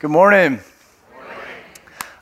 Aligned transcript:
Good 0.00 0.12
morning. 0.12 0.60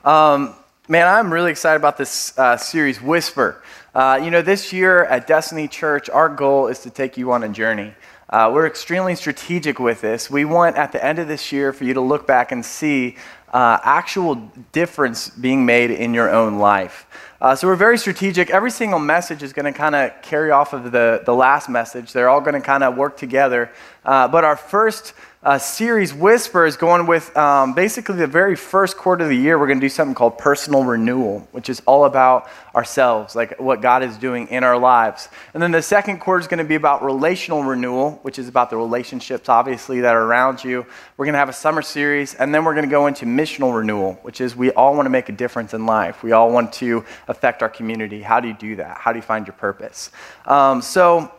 Um, 0.02 0.54
man, 0.88 1.06
I'm 1.06 1.30
really 1.30 1.50
excited 1.50 1.76
about 1.76 1.98
this 1.98 2.32
uh, 2.38 2.56
series, 2.56 3.02
Whisper. 3.02 3.62
Uh, 3.94 4.18
you 4.24 4.30
know, 4.30 4.40
this 4.40 4.72
year 4.72 5.04
at 5.04 5.26
Destiny 5.26 5.68
Church, 5.68 6.08
our 6.08 6.30
goal 6.30 6.68
is 6.68 6.78
to 6.80 6.90
take 6.90 7.18
you 7.18 7.32
on 7.32 7.42
a 7.42 7.50
journey. 7.50 7.92
Uh, 8.30 8.50
we're 8.50 8.66
extremely 8.66 9.14
strategic 9.14 9.78
with 9.78 10.00
this. 10.00 10.30
We 10.30 10.46
want 10.46 10.76
at 10.76 10.92
the 10.92 11.04
end 11.04 11.18
of 11.18 11.28
this 11.28 11.52
year 11.52 11.74
for 11.74 11.84
you 11.84 11.92
to 11.92 12.00
look 12.00 12.26
back 12.26 12.50
and 12.50 12.64
see 12.64 13.16
uh, 13.52 13.78
actual 13.82 14.36
difference 14.72 15.28
being 15.28 15.66
made 15.66 15.90
in 15.90 16.14
your 16.14 16.30
own 16.30 16.58
life. 16.58 17.06
Uh, 17.42 17.54
so 17.54 17.66
we're 17.66 17.76
very 17.76 17.98
strategic. 17.98 18.48
Every 18.48 18.70
single 18.70 18.98
message 18.98 19.42
is 19.42 19.52
going 19.52 19.70
to 19.70 19.78
kind 19.78 19.94
of 19.94 20.12
carry 20.22 20.50
off 20.50 20.72
of 20.72 20.92
the, 20.92 21.22
the 21.26 21.34
last 21.34 21.68
message. 21.68 22.14
They're 22.14 22.30
all 22.30 22.40
going 22.40 22.54
to 22.54 22.60
kind 22.60 22.82
of 22.82 22.96
work 22.96 23.18
together. 23.18 23.70
Uh, 24.02 24.28
but 24.28 24.44
our 24.44 24.56
first 24.56 25.12
uh, 25.46 25.56
series, 25.56 26.12
Whisper, 26.12 26.66
is 26.66 26.76
going 26.76 27.06
with 27.06 27.34
um, 27.36 27.72
basically 27.72 28.16
the 28.16 28.26
very 28.26 28.56
first 28.56 28.96
quarter 28.96 29.22
of 29.22 29.30
the 29.30 29.36
year. 29.36 29.56
We're 29.56 29.68
going 29.68 29.78
to 29.78 29.84
do 29.84 29.88
something 29.88 30.12
called 30.12 30.38
personal 30.38 30.82
renewal, 30.82 31.46
which 31.52 31.68
is 31.68 31.80
all 31.86 32.04
about 32.04 32.48
ourselves, 32.74 33.36
like 33.36 33.60
what 33.60 33.80
God 33.80 34.02
is 34.02 34.16
doing 34.16 34.48
in 34.48 34.64
our 34.64 34.76
lives. 34.76 35.28
And 35.54 35.62
then 35.62 35.70
the 35.70 35.82
second 35.82 36.18
quarter 36.18 36.40
is 36.40 36.48
going 36.48 36.58
to 36.58 36.64
be 36.64 36.74
about 36.74 37.04
relational 37.04 37.62
renewal, 37.62 38.18
which 38.22 38.40
is 38.40 38.48
about 38.48 38.70
the 38.70 38.76
relationships, 38.76 39.48
obviously, 39.48 40.00
that 40.00 40.16
are 40.16 40.24
around 40.24 40.64
you. 40.64 40.84
We're 41.16 41.26
going 41.26 41.34
to 41.34 41.38
have 41.38 41.48
a 41.48 41.52
summer 41.52 41.80
series, 41.80 42.34
and 42.34 42.52
then 42.52 42.64
we're 42.64 42.74
going 42.74 42.86
to 42.86 42.90
go 42.90 43.06
into 43.06 43.24
missional 43.24 43.72
renewal, 43.72 44.14
which 44.22 44.40
is 44.40 44.56
we 44.56 44.72
all 44.72 44.96
want 44.96 45.06
to 45.06 45.10
make 45.10 45.28
a 45.28 45.32
difference 45.32 45.74
in 45.74 45.86
life. 45.86 46.24
We 46.24 46.32
all 46.32 46.50
want 46.50 46.72
to 46.74 47.04
affect 47.28 47.62
our 47.62 47.70
community. 47.70 48.20
How 48.20 48.40
do 48.40 48.48
you 48.48 48.54
do 48.54 48.74
that? 48.76 48.98
How 48.98 49.12
do 49.12 49.18
you 49.20 49.22
find 49.22 49.46
your 49.46 49.54
purpose? 49.54 50.10
Um, 50.44 50.82
so, 50.82 51.30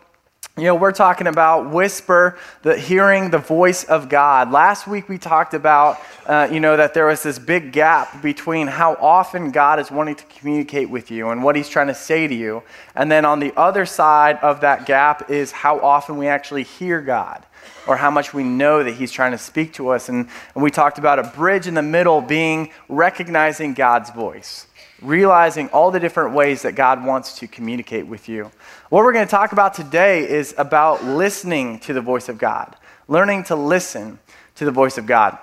you 0.58 0.64
know, 0.64 0.74
we're 0.74 0.92
talking 0.92 1.28
about 1.28 1.70
whisper, 1.70 2.36
the 2.64 2.76
hearing 2.76 3.30
the 3.30 3.38
voice 3.38 3.84
of 3.84 4.10
God. 4.10 4.52
Last 4.52 4.88
week 4.88 5.08
we 5.08 5.20
talked 5.20 5.54
about, 5.54 6.00
uh, 6.26 6.50
you 6.52 6.60
know, 6.60 6.76
that 6.76 6.96
there 6.96 7.06
was 7.06 7.22
this 7.22 7.38
big 7.38 7.72
gap 7.72 8.24
between 8.24 8.66
how 8.66 8.96
often 8.96 9.52
God 9.52 9.80
is 9.80 9.92
wanting 9.92 10.16
to 10.16 10.26
communicate 10.26 10.90
with 10.90 11.12
you 11.12 11.30
and 11.30 11.44
what 11.44 11.56
He's 11.56 11.70
trying 11.70 11.88
to 11.88 11.94
say 11.94 12.28
to 12.28 12.34
you, 12.34 12.64
and 12.96 13.12
then 13.12 13.24
on 13.24 13.40
the 13.40 13.54
other 13.56 13.86
side 13.86 14.40
of 14.42 14.62
that 14.62 14.88
gap 14.88 15.30
is 15.30 15.52
how 15.52 15.80
often 15.80 16.18
we 16.18 16.28
actually 16.28 16.64
hear 16.64 17.02
God 17.02 17.46
or 17.86 17.96
how 17.96 18.10
much 18.10 18.34
we 18.34 18.44
know 18.44 18.84
that 18.84 18.96
He's 18.96 19.12
trying 19.12 19.34
to 19.34 19.38
speak 19.38 19.74
to 19.74 19.90
us. 19.90 20.10
And, 20.10 20.28
and 20.56 20.64
we 20.64 20.72
talked 20.72 20.98
about 20.98 21.20
a 21.20 21.24
bridge 21.24 21.68
in 21.68 21.76
the 21.76 21.84
middle 21.84 22.20
being 22.20 22.72
recognizing 22.90 23.76
God's 23.76 24.10
voice 24.10 24.66
realizing 25.02 25.70
all 25.70 25.92
the 25.92 26.00
different 26.00 26.34
ways 26.34 26.64
that 26.64 26.76
God 26.76 27.06
wants 27.06 27.38
to 27.40 27.48
communicate 27.48 28.08
with 28.08 28.28
you. 28.28 28.52
What 28.90 29.04
we're 29.04 29.14
going 29.14 29.26
to 29.26 29.32
talk 29.32 29.52
about 29.52 29.74
today 29.74 30.28
is 30.28 30.56
about 30.58 31.04
listening 31.04 31.80
to 31.82 31.94
the 31.94 32.02
voice 32.02 32.30
of 32.30 32.38
God, 32.38 32.76
learning 33.08 33.44
to 33.46 33.56
listen 33.56 34.20
to 34.56 34.66
the 34.66 34.72
voice 34.72 34.98
of 34.98 35.06
God. 35.06 35.38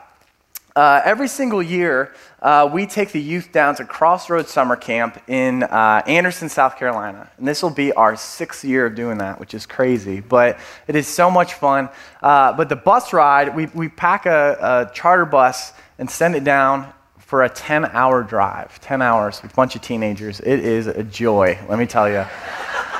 Uh, 0.76 1.00
every 1.04 1.28
single 1.28 1.62
year, 1.62 2.12
uh, 2.42 2.68
we 2.72 2.84
take 2.84 3.12
the 3.12 3.20
youth 3.20 3.52
down 3.52 3.76
to 3.76 3.84
Crossroads 3.84 4.50
Summer 4.50 4.74
Camp 4.74 5.22
in 5.28 5.62
uh, 5.62 6.02
Anderson, 6.04 6.48
South 6.48 6.76
Carolina. 6.76 7.30
And 7.38 7.46
this 7.46 7.62
will 7.62 7.70
be 7.70 7.92
our 7.92 8.16
sixth 8.16 8.64
year 8.64 8.86
of 8.86 8.96
doing 8.96 9.18
that, 9.18 9.38
which 9.38 9.54
is 9.54 9.66
crazy. 9.66 10.18
But 10.18 10.58
it 10.88 10.96
is 10.96 11.06
so 11.06 11.30
much 11.30 11.54
fun. 11.54 11.90
Uh, 12.20 12.54
but 12.54 12.68
the 12.68 12.76
bus 12.76 13.12
ride, 13.12 13.54
we, 13.54 13.66
we 13.66 13.88
pack 13.88 14.26
a, 14.26 14.88
a 14.90 14.94
charter 14.94 15.24
bus 15.24 15.72
and 16.00 16.10
send 16.10 16.34
it 16.34 16.42
down 16.42 16.92
for 17.34 17.42
a 17.42 17.48
10 17.48 17.86
hour 17.86 18.22
drive, 18.22 18.80
10 18.80 19.02
hours 19.02 19.42
with 19.42 19.50
a 19.50 19.54
bunch 19.56 19.74
of 19.74 19.82
teenagers. 19.82 20.38
It 20.38 20.60
is 20.60 20.86
a 20.86 21.02
joy, 21.02 21.58
let 21.68 21.80
me 21.80 21.84
tell 21.84 22.08
you. 22.08 22.24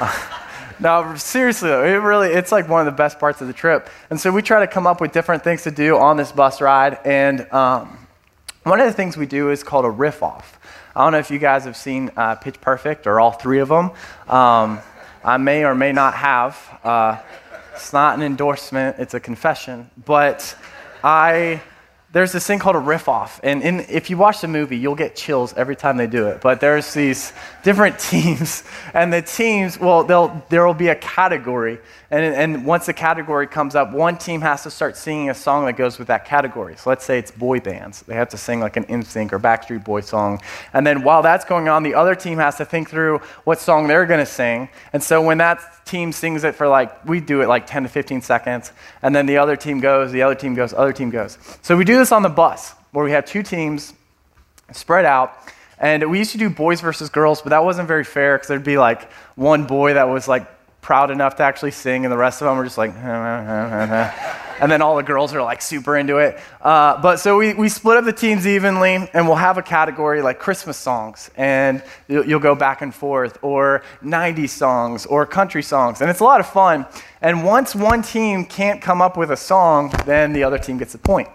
no, 0.80 1.14
seriously, 1.14 1.70
it 1.70 2.02
really, 2.02 2.30
it's 2.30 2.50
like 2.50 2.68
one 2.68 2.80
of 2.80 2.86
the 2.86 2.96
best 2.96 3.20
parts 3.20 3.41
of 3.41 3.46
the 3.46 3.52
trip. 3.52 3.88
And 4.10 4.18
so 4.18 4.32
we 4.32 4.42
try 4.42 4.58
to 4.58 4.66
come 4.66 4.88
up 4.88 5.00
with 5.00 5.12
different 5.12 5.44
things 5.44 5.62
to 5.62 5.70
do 5.70 5.96
on 5.96 6.16
this 6.16 6.32
bus 6.32 6.60
ride. 6.60 6.98
And 7.04 7.42
um, 7.52 7.96
one 8.64 8.80
of 8.80 8.86
the 8.86 8.92
things 8.92 9.16
we 9.16 9.26
do 9.26 9.52
is 9.52 9.62
called 9.62 9.84
a 9.84 9.91
riff 9.91 10.20
off. 10.20 10.58
I 10.96 11.04
don't 11.04 11.12
know 11.12 11.20
if 11.20 11.30
you 11.30 11.38
guys 11.38 11.62
have 11.62 11.76
seen 11.76 12.10
uh, 12.16 12.34
Pitch 12.34 12.60
Perfect 12.60 13.06
or 13.06 13.20
all 13.20 13.30
three 13.30 13.60
of 13.60 13.69
them. 13.69 13.92
Um, 14.26 14.80
I 15.22 15.36
may 15.36 15.64
or 15.64 15.76
may 15.76 15.92
not 15.92 16.14
have. 16.14 16.80
Uh, 16.82 17.19
it's 17.72 17.92
not 17.92 18.16
an 18.16 18.25
endorsement, 18.25 18.97
it's 18.98 19.14
a 19.14 19.20
confession. 19.20 19.88
But 20.04 20.56
I 21.04 21.62
there's 22.14 22.30
this 22.30 22.47
thing 22.47 22.60
called 22.60 22.76
a 22.76 22.80
riff 22.80 23.08
off. 23.08 23.41
And 23.42 23.60
in, 23.60 23.80
if 23.80 24.08
you 24.08 24.16
watch 24.16 24.41
the 24.41 24.47
movie, 24.47 24.78
you'll 24.78 24.94
get 24.94 25.16
chills 25.16 25.52
every 25.54 25.75
time 25.75 25.97
they 25.97 26.06
do 26.06 26.28
it. 26.28 26.41
But 26.41 26.60
there's 26.60 26.94
these 26.94 27.32
different 27.64 27.98
teams, 28.10 28.62
and 28.94 29.12
the 29.12 29.20
teams, 29.20 29.80
well, 29.80 30.04
there 30.48 30.64
will 30.64 30.74
be 30.74 30.88
a 30.88 30.94
category. 30.94 31.80
And, 32.12 32.24
and 32.36 32.64
once 32.64 32.86
the 32.86 32.92
category 32.92 33.48
comes 33.48 33.74
up, 33.74 33.92
one 33.92 34.16
team 34.16 34.41
has 34.42 34.62
to 34.62 34.70
start 34.70 34.97
singing 34.97 35.28
a 35.28 35.34
song 35.34 35.64
that 35.64 35.72
goes 35.72 35.98
with 35.98 36.06
that 36.06 36.24
category. 36.24 36.76
So 36.76 36.88
let's 36.88 37.04
say 37.04 37.19
it's 37.19 37.32
boy 37.32 37.58
bands. 37.58 38.03
They 38.03 38.14
have 38.14 38.28
to 38.28 38.36
sing 38.36 38.60
like 38.60 38.76
an 38.76 38.84
NSYNC 38.84 39.32
or 39.32 39.41
Backstreet 39.41 39.84
Boy 39.84 40.00
song. 40.00 40.41
And 40.72 40.86
then 40.86 41.03
while 41.03 41.20
that's 41.20 41.44
going 41.44 41.69
on, 41.69 41.82
the 41.82 41.94
other 41.94 42.14
team 42.14 42.38
has 42.38 42.54
to 42.58 42.64
think 42.64 42.88
through 42.88 43.19
what 43.42 43.58
song 43.58 43.88
they're 43.88 44.06
going 44.06 44.20
to 44.20 44.26
sing. 44.26 44.69
And 44.92 45.03
so 45.03 45.20
when 45.20 45.38
that 45.38 45.60
team 45.84 46.12
sings 46.12 46.45
it 46.45 46.55
for 46.55 46.69
like, 46.69 47.05
we 47.05 47.21
do 47.21 47.43
it 47.43 47.49
like 47.49 47.67
10 47.67 47.84
to 47.84 47.89
15 47.89 48.22
seconds, 48.22 48.72
and 49.03 49.15
then 49.15 49.27
the 49.27 49.39
other 49.39 49.56
team 49.56 49.81
goes, 49.81 50.12
the 50.12 50.22
other 50.22 50.34
team 50.34 50.55
goes, 50.55 50.72
other 50.72 50.93
team 50.93 51.11
goes. 51.11 51.39
So 51.62 51.77
we 51.77 51.84
do 51.84 51.97
this 51.97 52.12
on 52.12 52.22
the 52.22 52.28
bus 52.28 52.75
where 52.93 53.05
we 53.05 53.11
have 53.11 53.25
two 53.25 53.43
teams 53.43 53.93
spread 54.72 55.05
out. 55.05 55.37
And 55.78 56.09
we 56.11 56.19
used 56.19 56.33
to 56.33 56.39
do 56.39 56.49
boys 56.49 56.81
versus 56.81 57.11
girls, 57.11 57.43
but 57.43 57.50
that 57.50 57.65
wasn't 57.65 57.89
very 57.89 58.05
fair 58.05 58.37
because 58.37 58.49
there'd 58.49 58.65
be 58.65 58.78
like 58.78 59.11
one 59.34 59.65
boy 59.65 59.95
that 59.95 60.09
was 60.09 60.28
like 60.28 60.47
proud 60.84 61.11
enough 61.11 61.37
to 61.37 61.43
actually 61.43 61.71
sing, 61.71 62.05
and 62.05 62.12
the 62.12 62.17
rest 62.17 62.43
of 62.43 62.47
them 62.47 62.59
were 62.59 62.65
just 62.65 62.77
like, 62.77 62.95
and 64.61 64.71
then 64.71 64.83
all 64.83 64.97
the 64.97 65.03
girls 65.03 65.33
are 65.33 65.43
like 65.43 65.62
super 65.62 65.97
into 65.97 66.19
it. 66.19 66.39
Uh, 66.61 67.00
but 67.00 67.17
so 67.17 67.39
we, 67.39 67.55
we 67.55 67.71
split 67.71 67.97
up 67.97 68.05
the 68.05 68.12
teams 68.12 68.47
evenly, 68.47 68.97
and 69.15 69.27
we'll 69.27 69.34
have 69.34 69.56
a 69.56 69.62
category 69.62 70.21
like 70.21 70.39
Christmas 70.39 70.77
songs, 70.77 71.31
and 71.37 71.83
you'll, 72.06 72.27
you'll 72.27 72.39
go 72.39 72.55
back 72.55 72.83
and 72.83 72.95
forth, 72.95 73.39
or 73.41 73.83
90s 74.03 74.50
songs, 74.50 75.06
or 75.06 75.25
country 75.25 75.62
songs, 75.62 76.03
and 76.03 76.11
it's 76.11 76.21
a 76.21 76.25
lot 76.25 76.39
of 76.39 76.47
fun. 76.47 76.84
And 77.22 77.47
once 77.47 77.75
one 77.75 78.03
team 78.03 78.45
can't 78.45 78.83
come 78.83 79.01
up 79.01 79.16
with 79.16 79.31
a 79.31 79.39
song, 79.39 79.91
then 80.05 80.34
the 80.34 80.45
other 80.45 80.59
team 80.59 80.77
gets 80.77 80.95
a 80.95 80.99
point. 80.99 81.28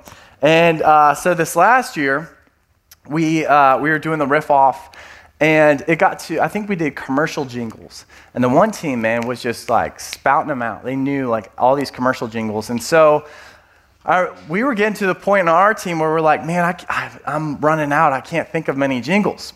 And 0.44 0.84
uh, 0.84 1.16
so 1.16 1.34
this 1.34 1.56
last 1.56 1.98
year, 1.98 2.38
we, 3.08 3.48
uh, 3.48 3.80
we 3.80 3.90
were 3.90 3.98
doing 3.98 4.20
the 4.20 4.28
riff 4.28 4.52
off 4.52 4.96
and 5.40 5.84
it 5.88 6.00
got 6.00 6.20
to, 6.20 6.40
I 6.42 6.48
think 6.48 6.68
we 6.68 6.76
did 6.76 6.96
commercial 6.96 7.46
jingles. 7.46 8.06
And 8.34 8.44
the 8.44 8.50
one 8.50 8.72
team, 8.72 9.02
man, 9.02 9.26
was 9.26 9.42
just 9.42 9.70
like 9.70 10.00
spouting 10.00 10.50
them 10.50 10.62
out. 10.62 10.84
They 10.84 10.96
knew 10.96 11.28
like 11.28 11.52
all 11.58 11.76
these 11.76 11.92
commercial 11.92 12.28
jingles. 12.28 12.70
And 12.70 12.82
so 12.82 13.26
we 14.50 14.64
were 14.64 14.74
getting 14.74 14.96
to 14.96 15.08
the 15.08 15.16
point 15.16 15.42
in 15.42 15.48
our 15.48 15.74
team 15.74 16.00
where 16.00 16.10
we're 16.10 16.22
like, 16.22 16.46
man, 16.46 16.76
I, 16.90 17.20
I'm 17.26 17.58
running 17.60 17.92
out. 17.92 18.12
I 18.12 18.22
can't 18.22 18.50
think 18.50 18.68
of 18.68 18.76
many 18.76 19.02
jingles. 19.02 19.54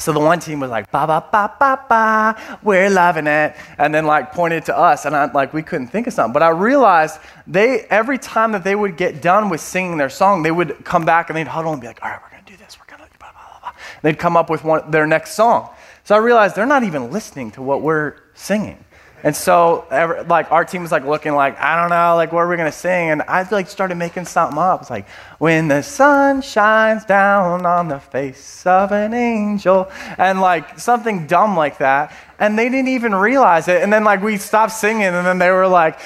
So 0.00 0.12
the 0.12 0.20
one 0.20 0.40
team 0.40 0.60
was 0.60 0.70
like, 0.70 0.90
ba 0.90 1.06
ba 1.06 1.22
ba 1.30 1.52
ba 1.58 1.84
ba, 1.86 2.58
we're 2.62 2.88
loving 2.88 3.26
it, 3.26 3.54
and 3.76 3.94
then 3.94 4.06
like 4.06 4.32
pointed 4.32 4.64
to 4.64 4.76
us, 4.76 5.04
and 5.04 5.14
I 5.14 5.30
like 5.30 5.52
we 5.52 5.62
couldn't 5.62 5.88
think 5.88 6.06
of 6.06 6.14
something. 6.14 6.32
But 6.32 6.42
I 6.42 6.48
realized 6.48 7.18
they 7.46 7.80
every 7.90 8.16
time 8.16 8.52
that 8.52 8.64
they 8.64 8.74
would 8.74 8.96
get 8.96 9.20
done 9.20 9.50
with 9.50 9.60
singing 9.60 9.98
their 9.98 10.08
song, 10.08 10.42
they 10.42 10.50
would 10.50 10.84
come 10.86 11.04
back 11.04 11.28
and 11.28 11.36
they'd 11.36 11.46
huddle 11.46 11.72
and 11.72 11.82
be 11.82 11.86
like, 11.86 12.02
all 12.02 12.08
right, 12.08 12.20
we're 12.22 12.30
gonna 12.30 12.42
do 12.46 12.56
this, 12.56 12.78
we're 12.78 12.86
gonna 12.86 13.06
blah 13.18 13.30
blah 13.32 13.60
blah. 13.60 13.72
They'd 14.02 14.18
come 14.18 14.36
up 14.36 14.50
with 14.50 14.64
one, 14.64 14.90
their 14.90 15.06
next 15.06 15.32
song. 15.32 15.70
So 16.04 16.14
I 16.14 16.18
realized 16.18 16.56
they're 16.56 16.66
not 16.66 16.84
even 16.84 17.10
listening 17.10 17.50
to 17.52 17.62
what 17.62 17.82
we're 17.82 18.16
singing. 18.34 18.84
And 19.22 19.36
so, 19.36 19.86
like, 20.28 20.50
our 20.50 20.64
team 20.64 20.80
was 20.80 20.90
like 20.90 21.04
looking 21.04 21.34
like, 21.34 21.60
I 21.60 21.78
don't 21.78 21.90
know, 21.90 22.16
like, 22.16 22.32
what 22.32 22.40
are 22.40 22.48
we 22.48 22.56
gonna 22.56 22.72
sing? 22.72 23.10
And 23.10 23.22
I 23.22 23.46
like 23.50 23.68
started 23.68 23.96
making 23.96 24.24
something 24.24 24.58
up. 24.58 24.80
It's 24.80 24.90
like, 24.90 25.06
when 25.38 25.68
the 25.68 25.82
sun 25.82 26.40
shines 26.40 27.04
down 27.04 27.66
on 27.66 27.88
the 27.88 27.98
face 27.98 28.64
of 28.66 28.92
an 28.92 29.12
angel, 29.12 29.90
and 30.16 30.40
like 30.40 30.78
something 30.78 31.26
dumb 31.26 31.54
like 31.54 31.78
that. 31.78 32.14
And 32.38 32.58
they 32.58 32.70
didn't 32.70 32.88
even 32.88 33.14
realize 33.14 33.68
it. 33.68 33.82
And 33.82 33.92
then 33.92 34.04
like 34.04 34.22
we 34.22 34.38
stopped 34.38 34.72
singing, 34.72 35.02
and 35.02 35.26
then 35.26 35.38
they 35.38 35.50
were 35.50 35.68
like, 35.68 35.98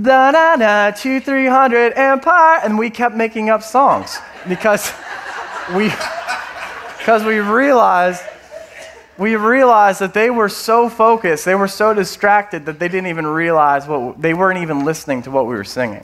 da 0.00 0.30
da 0.30 0.54
da, 0.54 0.90
two 0.92 1.18
three 1.20 1.46
hundred 1.46 1.94
empire, 1.94 2.60
and 2.62 2.78
we 2.78 2.88
kept 2.88 3.16
making 3.16 3.50
up 3.50 3.64
songs 3.64 4.18
because 4.48 4.92
we 5.74 5.90
because 7.04 7.22
we 7.22 7.38
realized 7.38 8.22
we 9.18 9.36
realized 9.36 10.00
that 10.00 10.14
they 10.14 10.30
were 10.30 10.48
so 10.48 10.88
focused, 10.88 11.44
they 11.44 11.54
were 11.54 11.68
so 11.68 11.92
distracted 11.92 12.64
that 12.64 12.78
they 12.78 12.88
didn't 12.88 13.08
even 13.08 13.26
realize 13.26 13.86
what 13.86 14.22
they 14.22 14.32
weren't 14.32 14.62
even 14.62 14.86
listening 14.86 15.20
to 15.24 15.30
what 15.30 15.46
we 15.46 15.54
were 15.54 15.64
singing. 15.64 16.02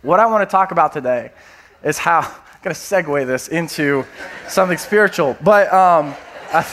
What 0.00 0.18
I 0.18 0.24
want 0.24 0.48
to 0.48 0.50
talk 0.50 0.72
about 0.72 0.94
today 0.94 1.30
is 1.84 1.98
how 1.98 2.20
I'm 2.20 2.62
going 2.62 2.74
to 2.74 2.80
segue 2.80 3.26
this 3.26 3.48
into 3.48 4.06
something 4.48 4.78
spiritual, 4.78 5.36
but 5.42 5.70
um, 5.70 6.14
I, 6.54 6.64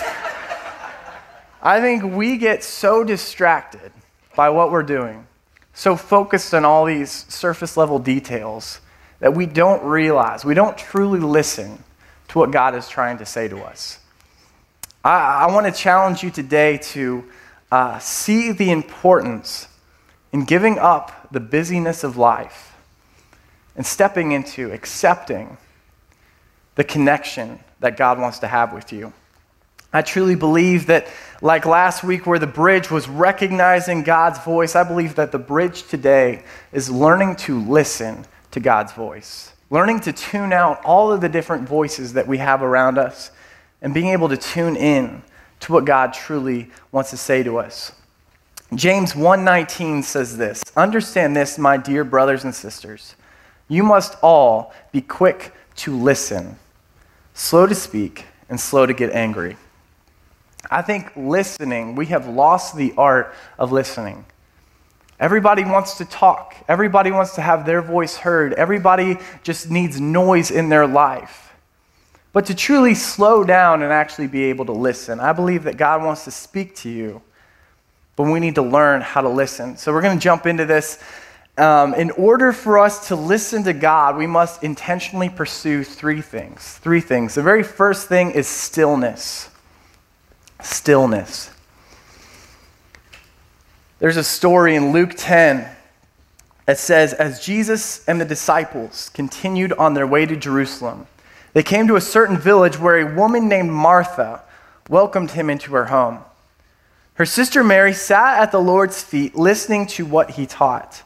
I 1.61 1.81
think 1.81 2.15
we 2.15 2.37
get 2.37 2.63
so 2.63 3.03
distracted 3.03 3.91
by 4.33 4.49
what 4.49 4.71
we're 4.71 4.81
doing, 4.81 5.27
so 5.73 5.97
focused 5.97 6.53
on 6.53 6.63
all 6.63 6.85
these 6.85 7.25
surface 7.27 7.75
level 7.75 7.99
details 7.99 8.79
that 9.19 9.33
we 9.33 9.45
don't 9.45 9.83
realize, 9.83 10.45
we 10.45 10.53
don't 10.53 10.77
truly 10.77 11.19
listen 11.19 11.83
to 12.29 12.39
what 12.39 12.51
God 12.51 12.75
is 12.75 12.87
trying 12.87 13.17
to 13.17 13.25
say 13.25 13.47
to 13.47 13.59
us. 13.59 13.99
I, 15.03 15.45
I 15.45 15.53
want 15.53 15.65
to 15.65 15.71
challenge 15.71 16.23
you 16.23 16.31
today 16.31 16.77
to 16.77 17.25
uh, 17.71 17.99
see 17.99 18.51
the 18.51 18.71
importance 18.71 19.67
in 20.31 20.45
giving 20.45 20.79
up 20.79 21.29
the 21.31 21.39
busyness 21.39 22.03
of 22.03 22.17
life 22.17 22.75
and 23.75 23.85
stepping 23.85 24.31
into 24.31 24.71
accepting 24.71 25.57
the 26.75 26.83
connection 26.83 27.59
that 27.79 27.97
God 27.97 28.19
wants 28.19 28.39
to 28.39 28.47
have 28.47 28.73
with 28.73 28.91
you. 28.91 29.13
I 29.91 30.03
truly 30.03 30.35
believe 30.35 30.85
that, 30.87 31.07
like 31.41 31.65
last 31.65 32.03
week, 32.03 32.27
where 32.27 32.37
the 32.37 32.45
bridge 32.45 32.91
was 32.91 33.09
recognizing 33.09 34.03
God's 34.03 34.37
voice, 34.39 34.75
I 34.75 34.83
believe 34.83 35.15
that 35.15 35.31
the 35.31 35.39
bridge 35.39 35.87
today 35.87 36.43
is 36.71 36.91
learning 36.91 37.37
to 37.37 37.59
listen 37.59 38.25
to 38.51 38.59
God's 38.59 38.93
voice, 38.93 39.51
learning 39.69 39.99
to 40.01 40.13
tune 40.13 40.51
out 40.51 40.83
all 40.83 41.11
of 41.11 41.21
the 41.21 41.29
different 41.29 41.67
voices 41.67 42.13
that 42.13 42.27
we 42.27 42.37
have 42.39 42.61
around 42.61 42.97
us, 42.97 43.31
and 43.81 43.93
being 43.93 44.07
able 44.07 44.29
to 44.29 44.37
tune 44.37 44.75
in 44.75 45.21
to 45.61 45.73
what 45.73 45.85
God 45.85 46.13
truly 46.13 46.69
wants 46.91 47.09
to 47.11 47.17
say 47.17 47.43
to 47.43 47.57
us. 47.57 47.91
James 48.73 49.15
1:19 49.15 50.03
says 50.03 50.37
this, 50.37 50.63
"Understand 50.75 51.35
this, 51.35 51.57
my 51.57 51.77
dear 51.77 52.03
brothers 52.03 52.43
and 52.43 52.53
sisters. 52.53 53.15
You 53.67 53.83
must 53.83 54.15
all 54.21 54.73
be 54.91 55.01
quick 55.01 55.53
to 55.77 55.95
listen, 55.95 56.57
slow 57.33 57.65
to 57.65 57.75
speak, 57.75 58.25
and 58.49 58.59
slow 58.59 58.85
to 58.85 58.93
get 58.93 59.11
angry." 59.11 59.57
I 60.69 60.81
think 60.81 61.11
listening, 61.15 61.95
we 61.95 62.07
have 62.07 62.27
lost 62.27 62.75
the 62.75 62.93
art 62.97 63.33
of 63.57 63.71
listening. 63.71 64.25
Everybody 65.19 65.63
wants 65.65 65.97
to 65.97 66.05
talk. 66.05 66.55
Everybody 66.67 67.11
wants 67.11 67.35
to 67.35 67.41
have 67.41 67.65
their 67.65 67.81
voice 67.81 68.17
heard. 68.17 68.53
Everybody 68.53 69.17
just 69.43 69.69
needs 69.69 69.99
noise 69.99 70.51
in 70.51 70.69
their 70.69 70.87
life. 70.87 71.53
But 72.31 72.45
to 72.45 72.55
truly 72.55 72.95
slow 72.95 73.43
down 73.43 73.81
and 73.81 73.91
actually 73.91 74.27
be 74.27 74.45
able 74.45 74.65
to 74.65 74.71
listen, 74.71 75.19
I 75.19 75.33
believe 75.33 75.63
that 75.63 75.77
God 75.77 76.03
wants 76.03 76.23
to 76.25 76.31
speak 76.31 76.75
to 76.77 76.89
you, 76.89 77.21
but 78.15 78.23
we 78.23 78.39
need 78.39 78.55
to 78.55 78.61
learn 78.61 79.01
how 79.01 79.21
to 79.21 79.29
listen. 79.29 79.77
So 79.77 79.91
we're 79.91 80.01
going 80.01 80.17
to 80.17 80.23
jump 80.23 80.45
into 80.45 80.65
this. 80.65 81.01
Um, 81.57 81.93
in 81.95 82.11
order 82.11 82.53
for 82.53 82.79
us 82.79 83.09
to 83.09 83.15
listen 83.15 83.63
to 83.63 83.73
God, 83.73 84.15
we 84.15 84.27
must 84.27 84.63
intentionally 84.63 85.29
pursue 85.29 85.83
three 85.83 86.21
things. 86.21 86.77
Three 86.77 87.01
things. 87.01 87.35
The 87.35 87.43
very 87.43 87.63
first 87.63 88.07
thing 88.07 88.31
is 88.31 88.47
stillness 88.47 89.49
stillness. 90.61 91.51
There's 93.99 94.17
a 94.17 94.23
story 94.23 94.75
in 94.75 94.91
Luke 94.91 95.13
10 95.15 95.67
that 96.65 96.77
says, 96.77 97.13
As 97.13 97.43
Jesus 97.43 98.07
and 98.07 98.19
the 98.19 98.25
disciples 98.25 99.09
continued 99.13 99.73
on 99.73 99.93
their 99.93 100.07
way 100.07 100.25
to 100.25 100.35
Jerusalem, 100.35 101.07
they 101.53 101.63
came 101.63 101.87
to 101.87 101.95
a 101.95 102.01
certain 102.01 102.37
village 102.37 102.79
where 102.79 102.99
a 102.99 103.15
woman 103.15 103.47
named 103.47 103.71
Martha 103.71 104.41
welcomed 104.89 105.31
him 105.31 105.49
into 105.49 105.73
her 105.73 105.85
home. 105.85 106.19
Her 107.15 107.25
sister 107.25 107.63
Mary 107.63 107.93
sat 107.93 108.41
at 108.41 108.51
the 108.51 108.61
Lord's 108.61 109.03
feet 109.03 109.35
listening 109.35 109.87
to 109.87 110.05
what 110.05 110.31
he 110.31 110.45
taught, 110.45 111.03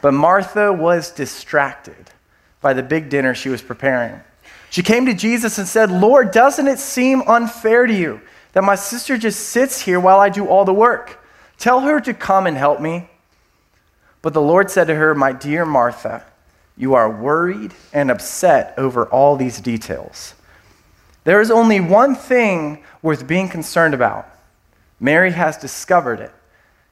but 0.00 0.14
Martha 0.14 0.72
was 0.72 1.10
distracted 1.10 2.10
by 2.60 2.72
the 2.72 2.82
big 2.82 3.10
dinner 3.10 3.34
she 3.34 3.50
was 3.50 3.60
preparing. 3.60 4.20
She 4.70 4.82
came 4.82 5.06
to 5.06 5.14
Jesus 5.14 5.58
and 5.58 5.68
said, 5.68 5.90
Lord, 5.90 6.30
doesn't 6.30 6.66
it 6.66 6.78
seem 6.78 7.22
unfair 7.26 7.86
to 7.86 7.94
you? 7.94 8.20
that 8.54 8.62
my 8.62 8.76
sister 8.76 9.18
just 9.18 9.48
sits 9.48 9.82
here 9.82 10.00
while 10.00 10.20
I 10.20 10.30
do 10.30 10.46
all 10.46 10.64
the 10.64 10.72
work. 10.72 11.20
Tell 11.64 11.80
her 11.80 11.98
to 11.98 12.12
come 12.12 12.46
and 12.46 12.58
help 12.58 12.78
me. 12.78 13.08
But 14.20 14.34
the 14.34 14.42
Lord 14.42 14.70
said 14.70 14.86
to 14.88 14.94
her, 14.96 15.14
My 15.14 15.32
dear 15.32 15.64
Martha, 15.64 16.22
you 16.76 16.92
are 16.92 17.10
worried 17.10 17.72
and 17.90 18.10
upset 18.10 18.74
over 18.76 19.06
all 19.06 19.36
these 19.36 19.62
details. 19.62 20.34
There 21.24 21.40
is 21.40 21.50
only 21.50 21.80
one 21.80 22.16
thing 22.16 22.84
worth 23.00 23.26
being 23.26 23.48
concerned 23.48 23.94
about. 23.94 24.28
Mary 25.00 25.32
has 25.32 25.56
discovered 25.56 26.20
it, 26.20 26.34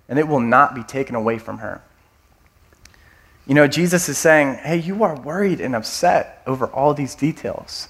and 0.09 0.19
it 0.19 0.27
will 0.27 0.41
not 0.41 0.75
be 0.75 0.83
taken 0.83 1.17
away 1.17 1.37
from 1.37 1.59
her. 1.59 1.83
You 3.47 3.53
know, 3.55 3.69
Jesus 3.69 4.09
is 4.09 4.17
saying, 4.17 4.55
Hey, 4.55 4.79
you 4.79 5.05
are 5.05 5.21
worried 5.21 5.61
and 5.61 5.77
upset 5.77 6.43
over 6.47 6.67
all 6.69 6.95
these 6.95 7.15
details. 7.15 7.89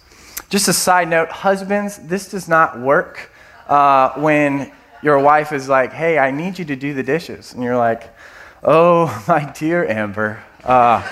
Just 0.49 0.67
a 0.67 0.73
side 0.73 1.07
note 1.07 1.29
husbands, 1.29 1.99
this 1.99 2.29
does 2.29 2.49
not 2.49 2.81
work 2.81 3.31
uh, 3.69 4.15
when 4.15 4.73
your 5.03 5.19
wife 5.19 5.53
is 5.53 5.69
like, 5.69 5.93
hey, 5.93 6.19
I 6.19 6.31
need 6.31 6.59
you 6.59 6.65
to 6.67 6.77
do 6.77 6.95
the 6.95 7.03
dishes. 7.03 7.53
And 7.53 7.63
you're 7.63 7.77
like, 7.77 8.15
oh, 8.63 9.25
my 9.29 9.51
dear 9.53 9.87
Amber, 9.87 10.43
uh, 10.65 11.03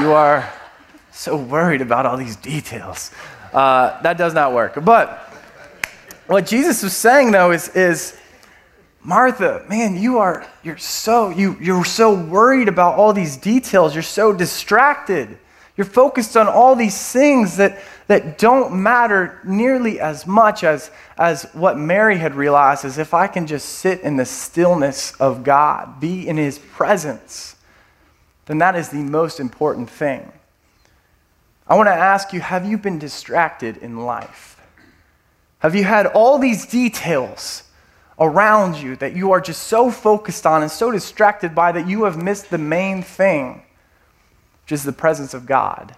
you 0.00 0.12
are 0.12 0.50
so 1.12 1.36
worried 1.36 1.82
about 1.82 2.06
all 2.06 2.16
these 2.16 2.36
details. 2.36 3.10
Uh, 3.52 4.00
that 4.02 4.16
does 4.16 4.32
not 4.32 4.52
work. 4.52 4.82
But 4.84 5.18
what 6.26 6.46
Jesus 6.46 6.82
was 6.82 6.96
saying, 6.96 7.32
though, 7.32 7.50
is, 7.50 7.68
is 7.70 8.16
Martha, 9.02 9.64
man, 9.68 9.96
you 9.96 10.18
are 10.18 10.46
you're 10.62 10.76
so 10.76 11.30
you 11.30 11.56
you're 11.58 11.84
so 11.86 12.14
worried 12.14 12.68
about 12.68 12.98
all 12.98 13.14
these 13.14 13.36
details. 13.38 13.94
You're 13.94 14.02
so 14.02 14.32
distracted. 14.32 15.38
You're 15.76 15.86
focused 15.86 16.36
on 16.36 16.46
all 16.46 16.76
these 16.76 17.10
things 17.10 17.56
that, 17.56 17.78
that 18.10 18.38
don't 18.38 18.74
matter 18.74 19.38
nearly 19.44 20.00
as 20.00 20.26
much 20.26 20.64
as, 20.64 20.90
as 21.16 21.44
what 21.52 21.78
Mary 21.78 22.18
had 22.18 22.34
realized 22.34 22.84
is 22.84 22.98
if 22.98 23.14
I 23.14 23.28
can 23.28 23.46
just 23.46 23.68
sit 23.68 24.00
in 24.00 24.16
the 24.16 24.24
stillness 24.24 25.12
of 25.20 25.44
God, 25.44 26.00
be 26.00 26.26
in 26.26 26.36
his 26.36 26.58
presence, 26.58 27.54
then 28.46 28.58
that 28.58 28.74
is 28.74 28.88
the 28.88 28.98
most 28.98 29.38
important 29.38 29.88
thing. 29.88 30.32
I 31.68 31.76
want 31.76 31.86
to 31.86 31.94
ask 31.94 32.32
you 32.32 32.40
have 32.40 32.66
you 32.66 32.76
been 32.78 32.98
distracted 32.98 33.76
in 33.76 34.04
life? 34.04 34.60
Have 35.60 35.76
you 35.76 35.84
had 35.84 36.06
all 36.06 36.40
these 36.40 36.66
details 36.66 37.62
around 38.18 38.76
you 38.76 38.96
that 38.96 39.14
you 39.14 39.30
are 39.30 39.40
just 39.40 39.68
so 39.68 39.88
focused 39.88 40.46
on 40.46 40.62
and 40.62 40.70
so 40.72 40.90
distracted 40.90 41.54
by 41.54 41.70
that 41.70 41.86
you 41.86 42.02
have 42.02 42.20
missed 42.20 42.50
the 42.50 42.58
main 42.58 43.04
thing? 43.04 43.62
which 44.70 44.78
is 44.78 44.84
the 44.84 44.92
presence 44.92 45.34
of 45.34 45.46
God. 45.46 45.96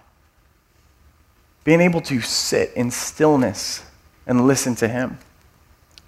Being 1.63 1.81
able 1.81 2.01
to 2.01 2.21
sit 2.21 2.73
in 2.73 2.91
stillness 2.91 3.83
and 4.27 4.47
listen 4.47 4.75
to 4.75 4.87
Him. 4.87 5.17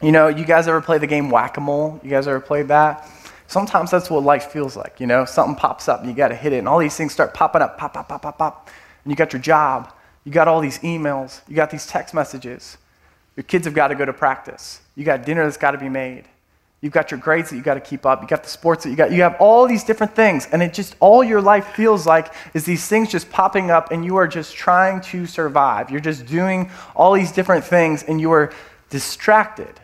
You 0.01 0.11
know, 0.11 0.27
you 0.27 0.45
guys 0.45 0.67
ever 0.67 0.81
play 0.81 0.97
the 0.97 1.07
game 1.07 1.29
whack 1.29 1.57
a 1.57 1.61
mole? 1.61 1.99
You 2.03 2.09
guys 2.09 2.27
ever 2.27 2.39
played 2.39 2.67
that? 2.67 3.09
Sometimes 3.47 3.91
that's 3.91 4.09
what 4.09 4.23
life 4.23 4.45
feels 4.51 4.75
like. 4.75 4.99
You 4.99 5.07
know, 5.07 5.23
something 5.25 5.55
pops 5.55 5.87
up 5.87 6.01
and 6.01 6.09
you 6.09 6.15
got 6.15 6.29
to 6.29 6.35
hit 6.35 6.51
it, 6.51 6.57
and 6.57 6.67
all 6.67 6.79
these 6.79 6.95
things 6.95 7.13
start 7.13 7.33
popping 7.33 7.61
up, 7.61 7.77
pop, 7.77 7.93
pop, 7.93 8.09
pop, 8.09 8.21
pop, 8.21 8.37
pop. 8.37 8.69
And 9.03 9.11
you 9.11 9.15
got 9.15 9.33
your 9.33 9.41
job, 9.41 9.93
you 10.23 10.31
got 10.31 10.47
all 10.47 10.59
these 10.59 10.79
emails, 10.79 11.41
you 11.47 11.55
got 11.55 11.69
these 11.69 11.85
text 11.85 12.13
messages. 12.13 12.77
Your 13.35 13.43
kids 13.43 13.65
have 13.65 13.73
got 13.73 13.89
to 13.89 13.95
go 13.95 14.05
to 14.05 14.13
practice. 14.13 14.81
You 14.95 15.03
got 15.03 15.25
dinner 15.25 15.43
that's 15.43 15.57
got 15.57 15.71
to 15.71 15.77
be 15.77 15.89
made. 15.89 16.25
You've 16.85 16.93
got 16.93 17.09
your 17.09 17.19
grades 17.19 17.49
that 17.49 17.55
you 17.55 17.63
got 17.63 17.73
to 17.73 17.79
keep 17.79 18.05
up. 18.05 18.21
You 18.21 18.27
got 18.27 18.43
the 18.43 18.49
sports 18.49 18.83
that 18.83 18.91
you 18.91 18.95
got. 18.95 19.11
You 19.11 19.23
have 19.23 19.37
all 19.39 19.67
these 19.67 19.83
different 19.83 20.13
things. 20.13 20.47
And 20.51 20.61
it 20.61 20.71
just, 20.71 20.95
all 20.99 21.23
your 21.23 21.41
life 21.41 21.69
feels 21.69 22.05
like 22.05 22.31
is 22.53 22.63
these 22.63 22.87
things 22.87 23.11
just 23.11 23.31
popping 23.31 23.71
up 23.71 23.91
and 23.91 24.05
you 24.05 24.17
are 24.17 24.27
just 24.27 24.55
trying 24.55 25.01
to 25.01 25.25
survive. 25.25 25.89
You're 25.89 25.99
just 25.99 26.27
doing 26.27 26.69
all 26.95 27.13
these 27.13 27.31
different 27.31 27.65
things 27.65 28.03
and 28.03 28.21
you 28.21 28.31
are 28.33 28.53
distracted. 28.91 29.79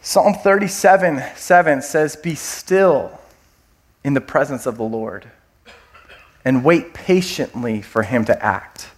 Psalm 0.00 0.34
37 0.34 1.20
7 1.34 1.82
says, 1.82 2.14
Be 2.14 2.36
still 2.36 3.18
in 4.04 4.14
the 4.14 4.20
presence 4.20 4.64
of 4.64 4.76
the 4.76 4.84
Lord 4.84 5.28
and 6.44 6.62
wait 6.62 6.94
patiently 6.94 7.82
for 7.82 8.04
him 8.04 8.24
to 8.26 8.44
act. 8.44 8.91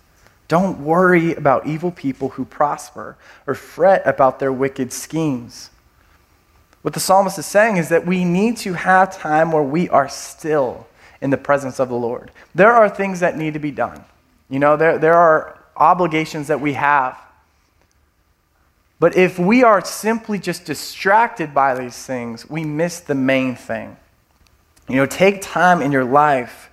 Don't 0.54 0.84
worry 0.84 1.34
about 1.34 1.66
evil 1.66 1.90
people 1.90 2.28
who 2.28 2.44
prosper 2.44 3.16
or 3.44 3.56
fret 3.56 4.06
about 4.06 4.38
their 4.38 4.52
wicked 4.52 4.92
schemes. 4.92 5.70
What 6.82 6.94
the 6.94 7.00
psalmist 7.00 7.37
is 7.40 7.44
saying 7.44 7.76
is 7.76 7.88
that 7.88 8.06
we 8.06 8.25
need 8.25 8.56
to 8.58 8.75
have 8.75 9.18
time 9.18 9.50
where 9.50 9.64
we 9.64 9.88
are 9.88 10.08
still 10.08 10.87
in 11.20 11.30
the 11.30 11.37
presence 11.37 11.80
of 11.80 11.88
the 11.88 11.96
Lord. 11.96 12.30
There 12.54 12.70
are 12.70 12.88
things 12.88 13.18
that 13.18 13.37
need 13.37 13.54
to 13.54 13.58
be 13.58 13.73
done. 13.73 14.04
You 14.49 14.61
know, 14.61 14.76
there, 14.76 14.96
there 14.96 15.14
are 15.14 15.58
obligations 15.76 16.46
that 16.46 16.61
we 16.61 16.75
have. 16.75 17.18
But 19.00 19.16
if 19.16 19.40
we 19.40 19.64
are 19.64 19.84
simply 19.84 20.38
just 20.38 20.66
distracted 20.66 21.52
by 21.52 21.75
these 21.75 22.06
things, 22.06 22.49
we 22.49 22.62
miss 22.62 23.00
the 23.00 23.16
main 23.16 23.56
thing. 23.56 23.96
You 24.88 24.99
know, 24.99 25.06
take 25.06 25.42
time 25.42 25.82
in 25.82 25.90
your 25.90 26.04
life 26.04 26.70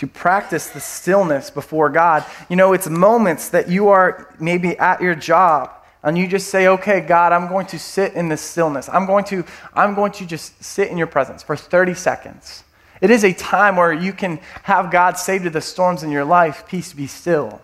to 0.00 0.06
practice 0.06 0.68
the 0.68 0.80
stillness 0.80 1.50
before 1.50 1.90
God. 1.90 2.24
You 2.48 2.56
know, 2.56 2.72
it's 2.72 2.88
moments 2.88 3.50
that 3.50 3.68
you 3.68 3.90
are 3.90 4.34
maybe 4.40 4.76
at 4.78 5.02
your 5.02 5.14
job 5.14 5.70
and 6.02 6.16
you 6.16 6.26
just 6.26 6.48
say, 6.48 6.68
"Okay, 6.68 7.02
God, 7.02 7.32
I'm 7.32 7.48
going 7.48 7.66
to 7.66 7.78
sit 7.78 8.14
in 8.14 8.30
the 8.30 8.38
stillness. 8.38 8.88
I'm 8.88 9.04
going 9.04 9.24
to 9.26 9.44
I'm 9.74 9.94
going 9.94 10.12
to 10.12 10.24
just 10.24 10.64
sit 10.64 10.88
in 10.88 10.96
your 10.96 11.06
presence 11.06 11.42
for 11.42 11.54
30 11.54 11.92
seconds." 11.92 12.64
It 13.02 13.10
is 13.10 13.24
a 13.24 13.34
time 13.34 13.76
where 13.76 13.92
you 13.92 14.14
can 14.14 14.40
have 14.62 14.90
God 14.90 15.18
say 15.18 15.38
to 15.38 15.50
the 15.50 15.60
storms 15.60 16.02
in 16.02 16.10
your 16.10 16.24
life, 16.24 16.64
"Peace 16.66 16.94
be 16.94 17.06
still." 17.06 17.60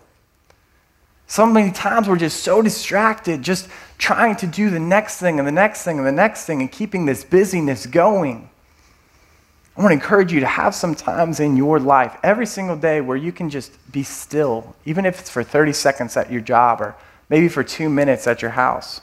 So 1.27 1.47
many 1.47 1.71
times 1.71 2.07
we're 2.07 2.17
just 2.17 2.45
so 2.45 2.61
distracted, 2.61 3.41
just 3.41 3.67
trying 3.97 4.37
to 4.37 4.47
do 4.47 4.69
the 4.69 4.79
next 4.79 5.19
thing 5.19 5.39
and 5.39 5.49
the 5.49 5.53
next 5.53 5.85
thing 5.85 5.97
and 5.97 6.07
the 6.07 6.13
next 6.13 6.45
thing 6.45 6.61
and 6.61 6.71
keeping 6.71 7.07
this 7.07 7.25
busyness 7.25 7.87
going. 7.87 8.51
I 9.77 9.81
want 9.81 9.91
to 9.91 9.95
encourage 9.95 10.33
you 10.33 10.41
to 10.41 10.47
have 10.47 10.75
some 10.75 10.95
times 10.95 11.41
in 11.41 11.57
your 11.57 11.79
life 11.79 12.17
every 12.23 12.47
single 12.47 12.77
day 12.77 13.01
where 13.01 13.17
you 13.17 13.31
can 13.31 13.51
just 13.51 13.73
be 13.93 14.03
still, 14.03 14.75
even 14.87 15.05
if 15.05 15.21
it's 15.21 15.29
for 15.29 15.43
30 15.43 15.73
seconds 15.73 16.17
at 16.17 16.33
your 16.33 16.41
job 16.41 16.81
or 16.81 16.95
maybe 17.29 17.49
for 17.49 17.63
two 17.63 17.91
minutes 17.91 18.27
at 18.27 18.41
your 18.41 18.53
house. 18.53 19.01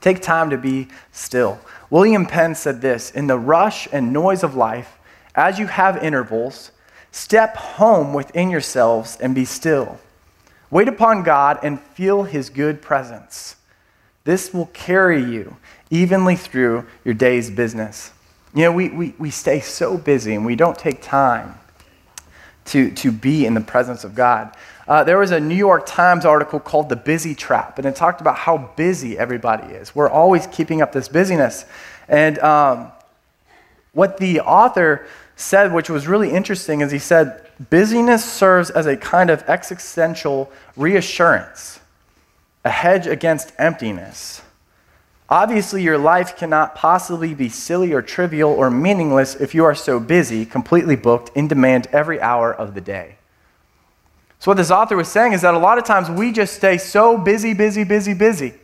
Take 0.00 0.22
time 0.22 0.50
to 0.50 0.56
be 0.56 0.88
still. 1.12 1.60
William 1.90 2.24
Penn 2.24 2.54
said 2.54 2.80
this 2.80 3.10
In 3.10 3.26
the 3.26 3.38
rush 3.38 3.88
and 3.92 4.12
noise 4.12 4.42
of 4.42 4.54
life, 4.54 4.98
as 5.34 5.58
you 5.58 5.66
have 5.66 6.02
intervals, 6.02 6.70
Step 7.10 7.56
home 7.56 8.12
within 8.12 8.50
yourselves 8.50 9.16
and 9.20 9.34
be 9.34 9.44
still. 9.44 9.98
Wait 10.70 10.88
upon 10.88 11.22
God 11.22 11.58
and 11.62 11.80
feel 11.80 12.24
his 12.24 12.50
good 12.50 12.82
presence. 12.82 13.56
This 14.24 14.52
will 14.52 14.66
carry 14.66 15.22
you 15.22 15.56
evenly 15.90 16.36
through 16.36 16.84
your 17.04 17.14
day's 17.14 17.50
business. 17.50 18.12
You 18.58 18.64
know, 18.64 18.72
we, 18.72 18.88
we, 18.88 19.14
we 19.18 19.30
stay 19.30 19.60
so 19.60 19.96
busy 19.96 20.34
and 20.34 20.44
we 20.44 20.56
don't 20.56 20.76
take 20.76 21.00
time 21.00 21.54
to, 22.64 22.90
to 22.90 23.12
be 23.12 23.46
in 23.46 23.54
the 23.54 23.60
presence 23.60 24.02
of 24.02 24.16
God. 24.16 24.52
Uh, 24.88 25.04
there 25.04 25.16
was 25.16 25.30
a 25.30 25.38
New 25.38 25.54
York 25.54 25.86
Times 25.86 26.24
article 26.24 26.58
called 26.58 26.88
The 26.88 26.96
Busy 26.96 27.36
Trap, 27.36 27.78
and 27.78 27.86
it 27.86 27.94
talked 27.94 28.20
about 28.20 28.36
how 28.36 28.72
busy 28.74 29.16
everybody 29.16 29.72
is. 29.74 29.94
We're 29.94 30.10
always 30.10 30.48
keeping 30.48 30.82
up 30.82 30.90
this 30.90 31.06
busyness. 31.06 31.66
And 32.08 32.40
um, 32.40 32.90
what 33.92 34.16
the 34.16 34.40
author 34.40 35.06
said, 35.36 35.72
which 35.72 35.88
was 35.88 36.08
really 36.08 36.32
interesting, 36.32 36.80
is 36.80 36.90
he 36.90 36.98
said, 36.98 37.48
busyness 37.70 38.24
serves 38.24 38.70
as 38.70 38.86
a 38.86 38.96
kind 38.96 39.30
of 39.30 39.44
existential 39.48 40.50
reassurance, 40.76 41.78
a 42.64 42.70
hedge 42.70 43.06
against 43.06 43.52
emptiness. 43.56 44.42
Obviously, 45.30 45.82
your 45.82 45.98
life 45.98 46.36
cannot 46.36 46.74
possibly 46.74 47.34
be 47.34 47.50
silly 47.50 47.92
or 47.92 48.00
trivial 48.00 48.50
or 48.50 48.70
meaningless 48.70 49.34
if 49.34 49.54
you 49.54 49.62
are 49.64 49.74
so 49.74 50.00
busy, 50.00 50.46
completely 50.46 50.96
booked, 50.96 51.36
in 51.36 51.46
demand 51.46 51.86
every 51.92 52.18
hour 52.20 52.52
of 52.52 52.74
the 52.74 52.80
day. 52.80 53.16
So, 54.38 54.50
what 54.50 54.56
this 54.56 54.70
author 54.70 54.96
was 54.96 55.08
saying 55.08 55.34
is 55.34 55.42
that 55.42 55.52
a 55.52 55.58
lot 55.58 55.76
of 55.76 55.84
times 55.84 56.08
we 56.08 56.32
just 56.32 56.54
stay 56.54 56.78
so 56.78 57.18
busy, 57.18 57.52
busy, 57.52 57.84
busy, 57.84 58.14
busy. 58.14 58.54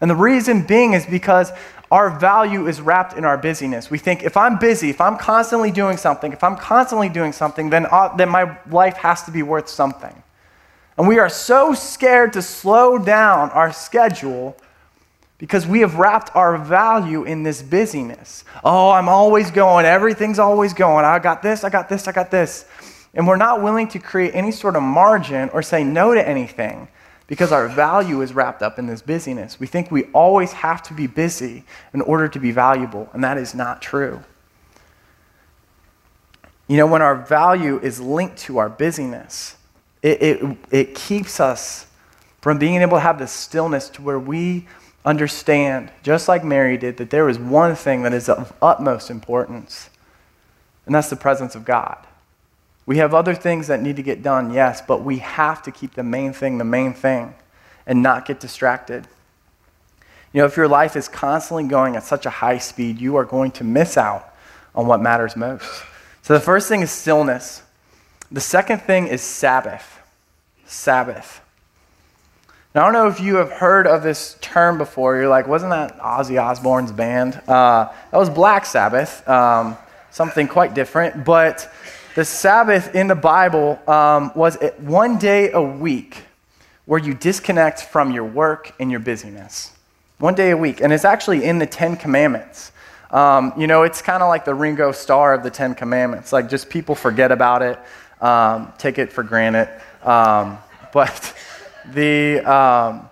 And 0.00 0.10
the 0.10 0.16
reason 0.16 0.64
being 0.64 0.94
is 0.94 1.06
because 1.06 1.52
our 1.90 2.10
value 2.10 2.66
is 2.66 2.80
wrapped 2.80 3.16
in 3.16 3.24
our 3.24 3.38
busyness. 3.38 3.90
We 3.90 3.98
think 3.98 4.22
if 4.24 4.36
I'm 4.36 4.58
busy, 4.58 4.90
if 4.90 5.00
I'm 5.00 5.16
constantly 5.16 5.70
doing 5.70 5.96
something, 5.96 6.32
if 6.32 6.42
I'm 6.42 6.56
constantly 6.56 7.08
doing 7.08 7.32
something, 7.32 7.70
then, 7.70 7.86
uh, 7.90 8.14
then 8.16 8.28
my 8.28 8.58
life 8.70 8.96
has 8.98 9.22
to 9.24 9.30
be 9.30 9.42
worth 9.42 9.68
something. 9.68 10.22
And 10.96 11.06
we 11.06 11.18
are 11.18 11.28
so 11.28 11.74
scared 11.74 12.32
to 12.32 12.42
slow 12.42 12.98
down 12.98 13.50
our 13.50 13.72
schedule 13.72 14.56
because 15.38 15.66
we 15.66 15.80
have 15.80 15.94
wrapped 15.94 16.34
our 16.34 16.58
value 16.58 17.22
in 17.22 17.44
this 17.44 17.62
busyness. 17.62 18.44
Oh, 18.64 18.90
I'm 18.90 19.08
always 19.08 19.50
going, 19.50 19.86
everything's 19.86 20.40
always 20.40 20.74
going. 20.74 21.04
I 21.04 21.18
got 21.20 21.42
this, 21.42 21.62
I 21.64 21.70
got 21.70 21.88
this, 21.88 22.08
I 22.08 22.12
got 22.12 22.30
this. 22.30 22.66
And 23.14 23.26
we're 23.26 23.36
not 23.36 23.62
willing 23.62 23.88
to 23.88 23.98
create 23.98 24.34
any 24.34 24.50
sort 24.50 24.76
of 24.76 24.82
margin 24.82 25.48
or 25.50 25.62
say 25.62 25.84
no 25.84 26.12
to 26.12 26.28
anything 26.28 26.88
because 27.28 27.52
our 27.52 27.68
value 27.68 28.20
is 28.20 28.32
wrapped 28.32 28.62
up 28.62 28.78
in 28.78 28.86
this 28.86 29.00
busyness. 29.00 29.60
We 29.60 29.66
think 29.66 29.90
we 29.90 30.04
always 30.06 30.52
have 30.52 30.82
to 30.84 30.94
be 30.94 31.06
busy 31.06 31.64
in 31.94 32.00
order 32.00 32.26
to 32.26 32.40
be 32.40 32.50
valuable, 32.50 33.08
and 33.12 33.22
that 33.22 33.38
is 33.38 33.54
not 33.54 33.80
true. 33.80 34.22
You 36.66 36.76
know, 36.78 36.86
when 36.86 37.00
our 37.00 37.14
value 37.14 37.78
is 37.80 38.00
linked 38.00 38.38
to 38.38 38.58
our 38.58 38.68
busyness, 38.68 39.56
it, 40.02 40.22
it, 40.22 40.56
it 40.70 40.94
keeps 40.94 41.38
us 41.38 41.86
from 42.40 42.58
being 42.58 42.80
able 42.80 42.96
to 42.96 43.00
have 43.00 43.18
the 43.18 43.26
stillness 43.26 43.88
to 43.90 44.02
where 44.02 44.18
we 44.18 44.66
understand, 45.08 45.90
just 46.02 46.28
like 46.28 46.44
Mary 46.44 46.76
did, 46.76 46.98
that 46.98 47.08
there 47.08 47.30
is 47.30 47.38
one 47.38 47.74
thing 47.74 48.02
that 48.02 48.12
is 48.12 48.28
of 48.28 48.52
utmost 48.60 49.10
importance, 49.10 49.88
and 50.84 50.94
that's 50.94 51.08
the 51.08 51.16
presence 51.16 51.54
of 51.54 51.64
God. 51.64 51.96
We 52.84 52.98
have 52.98 53.14
other 53.14 53.34
things 53.34 53.68
that 53.68 53.80
need 53.80 53.96
to 53.96 54.02
get 54.02 54.22
done, 54.22 54.52
yes, 54.52 54.82
but 54.82 55.02
we 55.02 55.18
have 55.18 55.62
to 55.62 55.70
keep 55.70 55.94
the 55.94 56.02
main 56.02 56.34
thing 56.34 56.58
the 56.58 56.64
main 56.64 56.92
thing 56.92 57.34
and 57.86 58.02
not 58.02 58.26
get 58.26 58.38
distracted. 58.38 59.06
You 60.34 60.42
know, 60.42 60.46
if 60.46 60.58
your 60.58 60.68
life 60.68 60.94
is 60.94 61.08
constantly 61.08 61.64
going 61.64 61.96
at 61.96 62.02
such 62.02 62.26
a 62.26 62.30
high 62.30 62.58
speed, 62.58 63.00
you 63.00 63.16
are 63.16 63.24
going 63.24 63.50
to 63.52 63.64
miss 63.64 63.96
out 63.96 64.34
on 64.74 64.86
what 64.86 65.00
matters 65.00 65.36
most. 65.36 65.66
So 66.22 66.34
the 66.34 66.40
first 66.40 66.68
thing 66.68 66.82
is 66.82 66.90
stillness. 66.90 67.62
The 68.30 68.42
second 68.42 68.82
thing 68.82 69.06
is 69.06 69.22
Sabbath. 69.22 70.00
Sabbath. 70.66 71.40
Now, 72.78 72.86
I 72.86 72.92
don't 72.92 73.02
know 73.02 73.08
if 73.08 73.18
you 73.18 73.34
have 73.38 73.50
heard 73.50 73.88
of 73.88 74.04
this 74.04 74.36
term 74.40 74.78
before. 74.78 75.16
You're 75.16 75.28
like, 75.28 75.48
wasn't 75.48 75.70
that 75.70 75.98
Ozzy 75.98 76.40
Osbourne's 76.40 76.92
band? 76.92 77.34
Uh, 77.48 77.88
that 78.12 78.16
was 78.16 78.30
Black 78.30 78.64
Sabbath, 78.64 79.28
um, 79.28 79.76
something 80.12 80.46
quite 80.46 80.74
different. 80.74 81.24
But 81.24 81.72
the 82.14 82.24
Sabbath 82.24 82.94
in 82.94 83.08
the 83.08 83.16
Bible 83.16 83.80
um, 83.90 84.30
was 84.36 84.56
one 84.78 85.18
day 85.18 85.50
a 85.50 85.60
week 85.60 86.22
where 86.84 87.00
you 87.00 87.14
disconnect 87.14 87.82
from 87.82 88.12
your 88.12 88.22
work 88.22 88.72
and 88.78 88.92
your 88.92 89.00
busyness. 89.00 89.72
One 90.18 90.36
day 90.36 90.52
a 90.52 90.56
week. 90.56 90.80
And 90.80 90.92
it's 90.92 91.04
actually 91.04 91.42
in 91.42 91.58
the 91.58 91.66
Ten 91.66 91.96
Commandments. 91.96 92.70
Um, 93.10 93.54
you 93.58 93.66
know, 93.66 93.82
it's 93.82 94.00
kind 94.00 94.22
of 94.22 94.28
like 94.28 94.44
the 94.44 94.54
Ringo 94.54 94.92
Starr 94.92 95.34
of 95.34 95.42
the 95.42 95.50
Ten 95.50 95.74
Commandments. 95.74 96.32
Like, 96.32 96.48
just 96.48 96.70
people 96.70 96.94
forget 96.94 97.32
about 97.32 97.60
it, 97.62 97.76
um, 98.20 98.72
take 98.78 98.98
it 98.98 99.12
for 99.12 99.24
granted. 99.24 99.68
Um, 100.04 100.58
but 100.92 101.34
the, 101.92 102.40
um, 102.40 103.08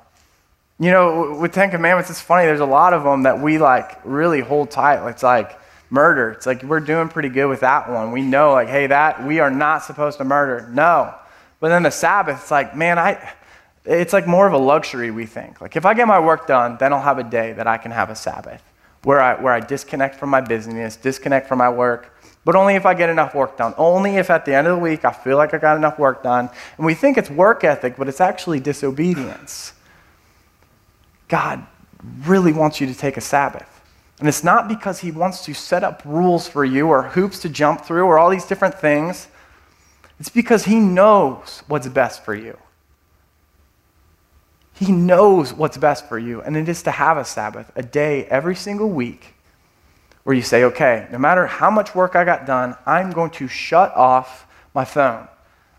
you 0.79 0.91
know, 0.91 1.39
with 1.41 1.53
Ten 1.53 1.71
Commandments, 1.71 2.11
it's 2.11 2.21
funny. 2.21 2.47
There's 2.47 2.61
a 2.61 2.67
lot 2.67 2.93
of 2.93 3.03
them 3.03 3.23
that 3.23 3.41
we 3.41 3.59
like 3.59 4.01
really 4.05 4.41
hold 4.41 4.71
tight. 4.71 5.09
It's 5.09 5.23
like 5.23 5.59
murder. 5.91 6.31
It's 6.31 6.47
like 6.47 6.63
we're 6.63 6.81
doing 6.81 7.09
pretty 7.09 7.29
good 7.29 7.47
with 7.47 7.61
that 7.61 7.91
one. 7.91 8.13
We 8.13 8.23
know, 8.23 8.53
like, 8.53 8.69
hey, 8.69 8.87
that 8.89 9.27
we 9.27 9.41
are 9.41 9.51
not 9.51 9.85
supposed 9.85 10.19
to 10.19 10.25
murder. 10.25 10.69
No. 10.71 11.15
But 11.61 11.71
then 11.71 11.83
the 11.83 11.91
Sabbath, 11.91 12.43
it's 12.43 12.51
like, 12.51 12.77
man, 12.77 12.99
I. 12.99 13.35
It's 13.89 14.13
like 14.13 14.27
more 14.27 14.49
of 14.49 14.53
a 14.53 14.59
luxury, 14.59 15.13
we 15.13 15.27
think. 15.27 15.61
Like, 15.61 15.77
if 15.77 15.87
I 15.87 15.95
get 15.95 16.09
my 16.09 16.19
work 16.19 16.49
done, 16.49 16.77
then 16.81 16.93
I'll 16.93 17.01
have 17.01 17.19
a 17.19 17.25
day 17.25 17.53
that 17.53 17.69
I 17.69 17.79
can 17.79 17.93
have 17.93 18.11
a 18.11 18.17
Sabbath 18.17 18.61
where 19.05 19.21
I, 19.21 19.41
where 19.41 19.53
I 19.53 19.61
disconnect 19.61 20.17
from 20.17 20.31
my 20.31 20.41
business, 20.41 20.97
disconnect 20.97 21.47
from 21.47 21.59
my 21.59 21.69
work, 21.69 22.16
but 22.47 22.55
only 22.55 22.77
if 22.77 22.87
I 22.87 22.95
get 22.95 23.11
enough 23.11 23.35
work 23.35 23.57
done. 23.57 23.75
Only 23.77 24.19
if 24.19 24.31
at 24.31 24.45
the 24.45 24.55
end 24.55 24.69
of 24.69 24.77
the 24.77 24.81
week 24.81 25.05
I 25.05 25.11
feel 25.11 25.37
like 25.37 25.53
I 25.53 25.59
got 25.59 25.77
enough 25.77 25.99
work 25.99 26.23
done. 26.23 26.49
And 26.77 26.87
we 26.87 26.95
think 26.95 27.19
it's 27.19 27.29
work 27.29 27.65
ethic, 27.65 27.97
but 27.97 28.07
it's 28.07 28.21
actually 28.21 28.61
disobedience. 28.61 29.73
God 31.27 31.67
really 32.25 32.53
wants 32.53 32.81
you 32.81 32.87
to 32.87 32.95
take 32.95 33.17
a 33.17 33.21
Sabbath. 33.21 33.69
And 34.21 34.29
it's 34.29 34.45
not 34.45 34.69
because 34.69 35.01
he 35.01 35.11
wants 35.11 35.45
to 35.47 35.55
set 35.55 35.83
up 35.83 36.03
rules 36.05 36.47
for 36.47 36.65
you 36.65 36.87
or 36.87 37.03
hoops 37.03 37.41
to 37.41 37.49
jump 37.49 37.85
through 37.85 38.05
or 38.05 38.17
all 38.17 38.31
these 38.31 38.47
different 38.47 38.77
things. 38.77 39.27
It's 40.21 40.29
because 40.29 40.67
he 40.67 40.77
knows 40.77 41.65
what's 41.67 41.89
best 41.89 42.25
for 42.25 42.37
you. 42.37 42.57
He 44.73 44.93
knows 44.93 45.53
what's 45.53 45.79
best 45.79 46.09
for 46.09 46.19
you, 46.19 46.43
and 46.43 46.57
it 46.57 46.69
is 46.69 46.85
to 46.85 46.93
have 46.93 47.17
a 47.17 47.25
Sabbath, 47.25 47.73
a 47.75 47.83
day 47.83 48.27
every 48.27 48.55
single 48.55 48.91
week 48.91 49.36
where 50.27 50.35
you 50.35 50.43
say, 50.43 50.65
okay, 50.65 51.07
no 51.13 51.19
matter 51.19 51.47
how 51.47 51.71
much 51.71 51.95
work 51.95 52.17
I 52.17 52.25
got 52.25 52.47
done, 52.47 52.75
I'm 52.85 53.13
going 53.13 53.31
to 53.31 53.47
shut 53.47 53.95
off 53.95 54.45
my 54.75 54.85
phone. 54.85 55.29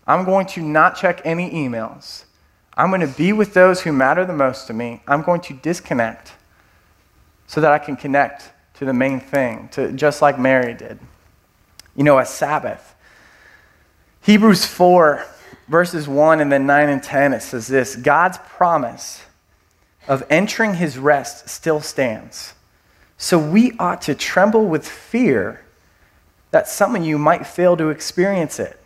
I'm 0.06 0.24
going 0.24 0.46
to 0.46 0.62
not 0.62 0.96
check 0.96 1.20
any 1.22 1.50
emails. 1.50 2.24
I'm 2.74 2.88
going 2.88 3.02
to 3.02 3.14
be 3.14 3.34
with 3.34 3.52
those 3.52 3.82
who 3.82 3.92
matter 3.92 4.24
the 4.24 4.32
most 4.32 4.66
to 4.68 4.72
me. 4.72 5.02
I'm 5.06 5.20
going 5.20 5.42
to 5.42 5.52
disconnect 5.52 6.32
so 7.46 7.60
that 7.60 7.72
I 7.72 7.78
can 7.78 7.94
connect 7.94 8.50
to 8.76 8.86
the 8.86 8.94
main 8.94 9.20
thing, 9.20 9.68
to, 9.72 9.92
just 9.92 10.22
like 10.22 10.38
Mary 10.38 10.72
did. 10.72 10.98
You 11.94 12.04
know, 12.04 12.18
a 12.18 12.24
Sabbath. 12.24 12.94
Hebrews 14.22 14.64
4 14.64 15.26
verses 15.68 16.08
1 16.08 16.40
and 16.40 16.50
then 16.50 16.66
9 16.66 16.88
and 16.88 17.02
10, 17.02 17.34
it 17.34 17.42
says 17.42 17.66
this 17.66 17.96
God's 17.96 18.38
promise 18.38 19.20
of 20.08 20.24
entering 20.30 20.72
his 20.72 20.96
rest 20.96 21.50
still 21.50 21.82
stands. 21.82 22.54
So 23.18 23.38
we 23.38 23.72
ought 23.78 24.00
to 24.02 24.14
tremble 24.14 24.66
with 24.66 24.88
fear 24.88 25.64
that 26.52 26.68
some 26.68 26.96
of 26.96 27.04
you 27.04 27.18
might 27.18 27.46
fail 27.46 27.76
to 27.76 27.90
experience 27.90 28.58
it. 28.58 28.80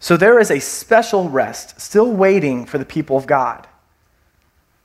So 0.00 0.16
there 0.16 0.38
is 0.38 0.50
a 0.50 0.60
special 0.60 1.28
rest 1.28 1.80
still 1.80 2.10
waiting 2.10 2.64
for 2.64 2.78
the 2.78 2.84
people 2.84 3.16
of 3.16 3.26
God. 3.26 3.66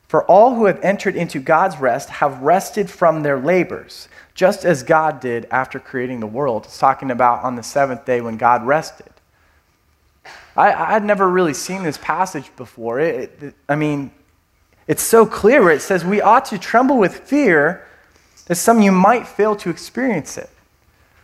For 0.08 0.24
all 0.26 0.56
who 0.56 0.66
have 0.66 0.84
entered 0.84 1.16
into 1.16 1.40
God's 1.40 1.78
rest 1.78 2.10
have 2.10 2.42
rested 2.42 2.90
from 2.90 3.22
their 3.22 3.40
labors, 3.40 4.08
just 4.34 4.66
as 4.66 4.84
God 4.84 5.20
did 5.20 5.48
after 5.52 5.80
creating 5.80 6.20
the 6.20 6.28
world. 6.28 6.66
It's 6.66 6.80
talking 6.80 7.12
about 7.12 7.44
on 7.44 7.56
the 7.56 7.64
seventh 7.64 8.04
day 8.06 8.22
when 8.22 8.38
God 8.38 8.66
rested. 8.66 9.10
I, 10.56 10.70
had 10.70 11.04
never 11.04 11.30
really 11.30 11.54
seen 11.54 11.84
this 11.84 11.98
passage 11.98 12.56
before. 12.56 13.00
It, 13.00 13.38
it, 13.42 13.56
I 13.68 13.76
mean, 13.76 14.12
it's 14.88 15.04
so 15.04 15.26
clear 15.26 15.70
it 15.70 15.82
says 15.82 16.04
we 16.04 16.22
ought 16.22 16.46
to 16.46 16.58
tremble 16.58 16.98
with 16.98 17.20
fear 17.22 17.88
that 18.46 18.56
some 18.56 18.82
you 18.82 18.92
might 18.92 19.28
fail 19.28 19.56
to 19.58 19.70
experience 19.70 20.38
it. 20.38 20.50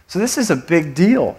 So 0.07 0.19
this 0.19 0.37
is 0.37 0.49
a 0.49 0.55
big 0.55 0.95
deal. 0.95 1.37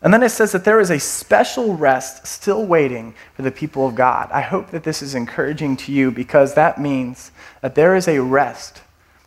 And 0.00 0.14
then 0.14 0.22
it 0.22 0.30
says 0.30 0.52
that 0.52 0.64
there 0.64 0.80
is 0.80 0.90
a 0.90 1.00
special 1.00 1.74
rest 1.74 2.26
still 2.26 2.64
waiting 2.64 3.14
for 3.34 3.42
the 3.42 3.50
people 3.50 3.88
of 3.88 3.96
God. 3.96 4.30
I 4.30 4.42
hope 4.42 4.70
that 4.70 4.84
this 4.84 5.02
is 5.02 5.14
encouraging 5.14 5.76
to 5.78 5.92
you 5.92 6.10
because 6.10 6.54
that 6.54 6.80
means 6.80 7.32
that 7.62 7.74
there 7.74 7.96
is 7.96 8.06
a 8.06 8.20
rest 8.20 8.82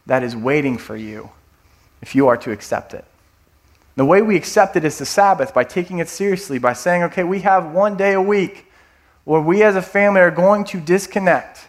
that 0.05 0.23
is 0.23 0.35
waiting 0.35 0.77
for 0.77 0.95
you 0.95 1.29
if 2.01 2.15
you 2.15 2.27
are 2.27 2.37
to 2.37 2.51
accept 2.51 2.93
it. 2.93 3.05
The 3.97 4.05
way 4.05 4.21
we 4.21 4.37
accept 4.37 4.77
it 4.77 4.85
is 4.85 4.97
the 4.97 5.05
Sabbath 5.05 5.53
by 5.53 5.65
taking 5.65 5.99
it 5.99 6.07
seriously, 6.07 6.57
by 6.57 6.73
saying, 6.73 7.03
okay, 7.03 7.25
we 7.25 7.41
have 7.41 7.73
one 7.73 7.97
day 7.97 8.13
a 8.13 8.21
week 8.21 8.71
where 9.25 9.41
we 9.41 9.63
as 9.63 9.75
a 9.75 9.81
family 9.81 10.21
are 10.21 10.31
going 10.31 10.63
to 10.65 10.79
disconnect. 10.79 11.67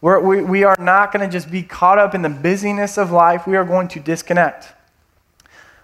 We're, 0.00 0.20
we, 0.20 0.42
we 0.42 0.64
are 0.64 0.76
not 0.78 1.12
going 1.12 1.28
to 1.28 1.32
just 1.32 1.50
be 1.50 1.62
caught 1.62 1.98
up 1.98 2.14
in 2.14 2.22
the 2.22 2.28
busyness 2.28 2.98
of 2.98 3.10
life. 3.10 3.46
We 3.46 3.56
are 3.56 3.64
going 3.64 3.88
to 3.88 4.00
disconnect. 4.00 4.72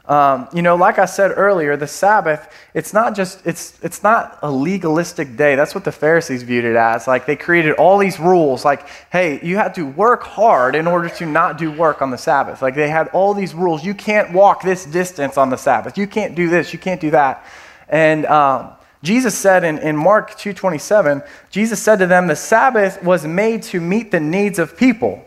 Um, 0.05 0.49
you 0.53 0.63
know, 0.63 0.75
like 0.75 0.99
I 0.99 1.05
said 1.05 1.33
earlier, 1.37 1.77
the 1.77 1.87
Sabbath, 1.87 2.53
it's 2.75 2.93
not 2.93 3.15
just, 3.15 3.47
it's, 3.47 3.79
it's 3.83 4.03
not 4.03 4.39
a 4.43 4.51
legalistic 4.51 5.37
day. 5.37 5.55
That's 5.55 5.75
what 5.75 5.85
the 5.85 5.93
Pharisees 5.93 6.43
viewed 6.43 6.65
it 6.65 6.75
as. 6.75 7.07
Like 7.07 7.25
they 7.25 7.37
created 7.37 7.75
all 7.75 7.99
these 7.99 8.19
rules, 8.19 8.65
like, 8.65 8.89
hey, 9.11 9.41
you 9.43 9.57
have 9.59 9.73
to 9.75 9.87
work 9.87 10.25
hard 10.25 10.75
in 10.75 10.89
order 10.89 11.09
to 11.09 11.27
not 11.27 11.57
do 11.57 11.71
work 11.71 12.03
on 12.03 12.11
the 12.11 12.19
Sabbath. 12.19 12.63
Like 12.63 12.75
they 12.75 12.89
had 12.89 13.09
all 13.09 13.33
these 13.33 13.55
rules. 13.55 13.85
You 13.85 13.95
can't 13.95 14.33
walk 14.33 14.63
this 14.63 14.85
distance 14.85 15.39
on 15.39 15.51
the 15.51 15.57
Sabbath. 15.57 15.97
You 15.97 16.09
can't 16.09 16.35
do 16.35 16.49
this. 16.49 16.73
You 16.73 16.81
can't 16.81 17.01
do 17.01 17.13
that. 17.13 17.47
And 17.89 18.27
um, 18.27 18.73
Jesus 19.03 19.37
said 19.37 19.65
in, 19.65 19.79
in 19.79 19.97
Mark 19.97 20.33
2.27, 20.33 21.27
Jesus 21.51 21.83
said 21.83 21.99
to 21.99 22.07
them, 22.07 22.29
the 22.29 22.37
Sabbath 22.37 23.03
was 23.03 23.27
made 23.27 23.63
to 23.65 23.81
meet 23.81 24.13
the 24.13 24.21
needs 24.21 24.59
of 24.59 24.77
people 24.77 25.27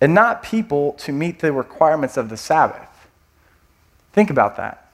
and 0.00 0.14
not 0.14 0.42
people 0.42 0.92
to 0.94 1.12
meet 1.12 1.38
the 1.38 1.52
requirements 1.52 2.16
of 2.16 2.28
the 2.28 2.36
Sabbath. 2.36 2.88
Think 4.12 4.30
about 4.30 4.56
that. 4.56 4.90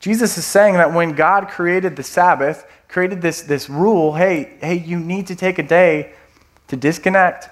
Jesus 0.00 0.38
is 0.38 0.46
saying 0.46 0.74
that 0.74 0.92
when 0.92 1.12
God 1.12 1.48
created 1.48 1.94
the 1.94 2.02
Sabbath, 2.02 2.66
created 2.88 3.20
this, 3.20 3.42
this 3.42 3.68
rule 3.68 4.14
hey, 4.14 4.56
hey, 4.60 4.78
you 4.78 4.98
need 4.98 5.26
to 5.28 5.36
take 5.36 5.58
a 5.58 5.62
day 5.62 6.12
to 6.68 6.76
disconnect. 6.76 7.48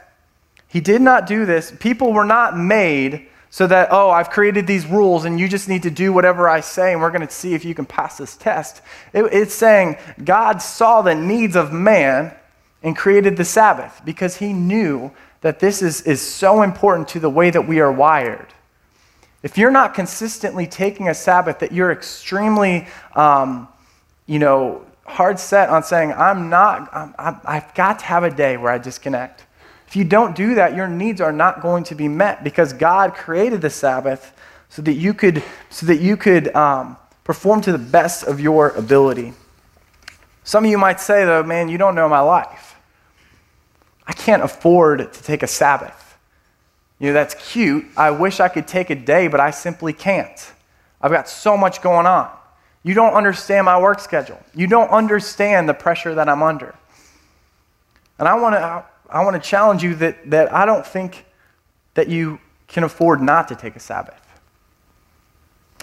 He 0.67 0.81
did 0.81 1.03
not 1.03 1.27
do 1.27 1.47
this. 1.47 1.73
People 1.79 2.13
were 2.13 2.25
not 2.25 2.57
made 2.57 3.29
so 3.51 3.67
that, 3.67 3.89
oh, 3.91 4.11
I've 4.11 4.31
created 4.31 4.67
these 4.67 4.87
rules 4.87 5.25
and 5.25 5.41
you 5.41 5.49
just 5.49 5.69
need 5.69 5.83
to 5.85 5.91
do 5.91 6.13
whatever 6.13 6.49
I 6.49 6.61
say 6.61 6.93
and 6.93 7.01
we're 7.01 7.11
going 7.11 7.27
to 7.27 7.33
see 7.33 7.55
if 7.55 7.65
you 7.65 7.75
can 7.75 7.87
pass 7.87 8.19
this 8.19 8.37
test. 8.37 8.83
It, 9.13 9.25
it's 9.33 9.55
saying 9.55 9.97
God 10.23 10.61
saw 10.61 11.03
the 11.03 11.15
needs 11.15 11.57
of 11.57 11.73
man 11.73 12.35
and 12.83 12.97
created 12.97 13.37
the 13.37 13.45
Sabbath 13.45 14.03
because 14.05 14.37
he 14.37 14.53
knew 14.53 15.11
that 15.41 15.61
this 15.61 15.83
is, 15.83 16.03
is 16.03 16.21
so 16.21 16.63
important 16.63 17.09
to 17.09 17.21
the 17.21 17.31
way 17.31 17.51
that 17.51 17.67
we 17.67 17.81
are 17.81 17.93
wired. 17.93 18.49
If 19.43 19.57
you're 19.57 19.71
not 19.71 19.95
consistently 19.95 20.67
taking 20.67 21.09
a 21.09 21.15
Sabbath, 21.15 21.61
that 21.61 21.73
you're 21.73 21.93
extremely, 21.93 22.87
um, 23.15 23.69
you 24.27 24.39
know, 24.39 24.85
hard 25.07 25.39
set 25.39 25.71
on 25.71 25.83
saying, 25.83 26.13
I'm 26.13 26.51
not, 26.51 26.91
I'm, 26.93 27.41
I've 27.45 27.73
got 27.75 28.01
to 28.01 28.05
have 28.05 28.25
a 28.25 28.31
day 28.31 28.57
where 28.57 28.73
I 28.73 28.79
disconnect. 28.79 29.47
If 29.89 29.97
you 29.97 30.05
don't 30.05 30.37
do 30.37 30.57
that, 30.57 30.77
your 30.77 30.87
needs 30.87 31.19
are 31.23 31.33
not 31.33 31.63
going 31.63 31.83
to 31.85 31.95
be 31.95 32.09
met 32.09 32.45
because 32.45 32.75
God 32.75 33.15
created 33.15 33.63
the 33.63 33.71
Sabbath 33.71 34.39
so 34.69 34.83
that 34.83 34.93
you 34.93 35.15
could, 35.15 35.43
so 35.71 35.87
that 35.87 35.97
you 35.97 36.15
could 36.15 36.55
um, 36.55 36.99
perform 37.25 37.63
to 37.63 37.73
the 37.73 37.79
best 37.79 38.23
of 38.25 38.39
your 38.39 38.69
ability. 38.73 39.33
Some 40.45 40.67
of 40.67 40.71
you 40.71 40.77
might 40.77 41.01
say, 41.01 41.25
though, 41.25 41.43
man, 41.43 41.71
you 41.71 41.79
don't 41.79 41.95
know 41.95 42.07
my 42.07 42.21
life. 42.21 42.77
I 44.07 44.13
can't 44.13 44.43
afford 44.43 45.11
to 45.11 45.23
take 45.23 45.43
a 45.43 45.47
Sabbath. 45.47 46.19
You 46.99 47.07
know, 47.07 47.15
that's 47.15 47.35
cute. 47.35 47.87
I 47.97 48.11
wish 48.11 48.41
I 48.41 48.49
could 48.49 48.69
take 48.69 48.91
a 48.91 48.95
day, 48.95 49.27
but 49.29 49.41
I 49.41 49.51
simply 49.51 49.95
can't. 49.95 50.53
I've 51.01 51.13
got 51.13 51.31
so 51.31 51.57
much 51.57 51.81
going 51.81 52.05
on. 52.05 52.31
You 52.83 52.93
don't 52.93 53.15
understand 53.15 53.65
my 53.65 53.81
work 53.81 54.01
schedule. 54.01 54.39
You 54.55 54.67
don't 54.67 54.91
understand 54.91 55.67
the 55.67 55.75
pressure 55.75 56.15
that 56.15 56.29
I'm 56.29 56.43
under. 56.43 56.75
And 58.19 58.29
I 58.29 58.35
want 58.35 58.55
to 58.55 58.85
I 59.09 59.25
want 59.25 59.43
to 59.43 59.49
challenge 59.49 59.83
you 59.83 59.95
that, 59.97 60.31
that 60.31 60.53
I 60.53 60.67
don't 60.67 60.87
think 60.87 61.25
that 61.95 62.09
you 62.09 62.39
can 62.67 62.85
afford 62.85 63.21
not 63.23 63.49
to 63.49 63.57
take 63.57 63.75
a 63.77 63.81
Sabbath. 63.81 64.21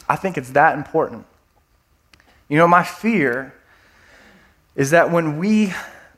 I 0.08 0.16
think 0.16 0.38
it's 0.38 0.52
that 0.52 0.78
important. 0.78 1.26
You 2.48 2.58
know, 2.58 2.68
my 2.68 2.84
fear 2.84 3.54
is 4.76 4.92
that 4.92 5.12
when 5.12 5.38
we 5.38 5.74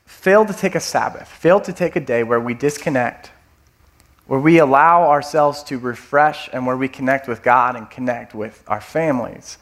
fail 0.05 0.45
to 0.45 0.53
take 0.53 0.75
a 0.75 0.79
Sabbath, 0.79 1.27
fail 1.27 1.61
to 1.61 1.71
take 1.71 1.95
a 1.95 1.99
day 2.01 2.23
where 2.23 2.39
we 2.39 2.53
disconnect, 2.53 3.31
where 4.25 4.39
we 4.39 4.57
allow 4.57 5.09
ourselves 5.09 5.63
to 5.63 5.79
refresh 5.79 6.49
and 6.51 6.65
where 6.65 6.75
we 6.75 6.89
connect 6.89 7.29
with 7.29 7.41
God 7.41 7.77
and 7.77 7.89
connect 7.89 8.35
with 8.35 8.61
our 8.67 8.81
families. 8.81 9.57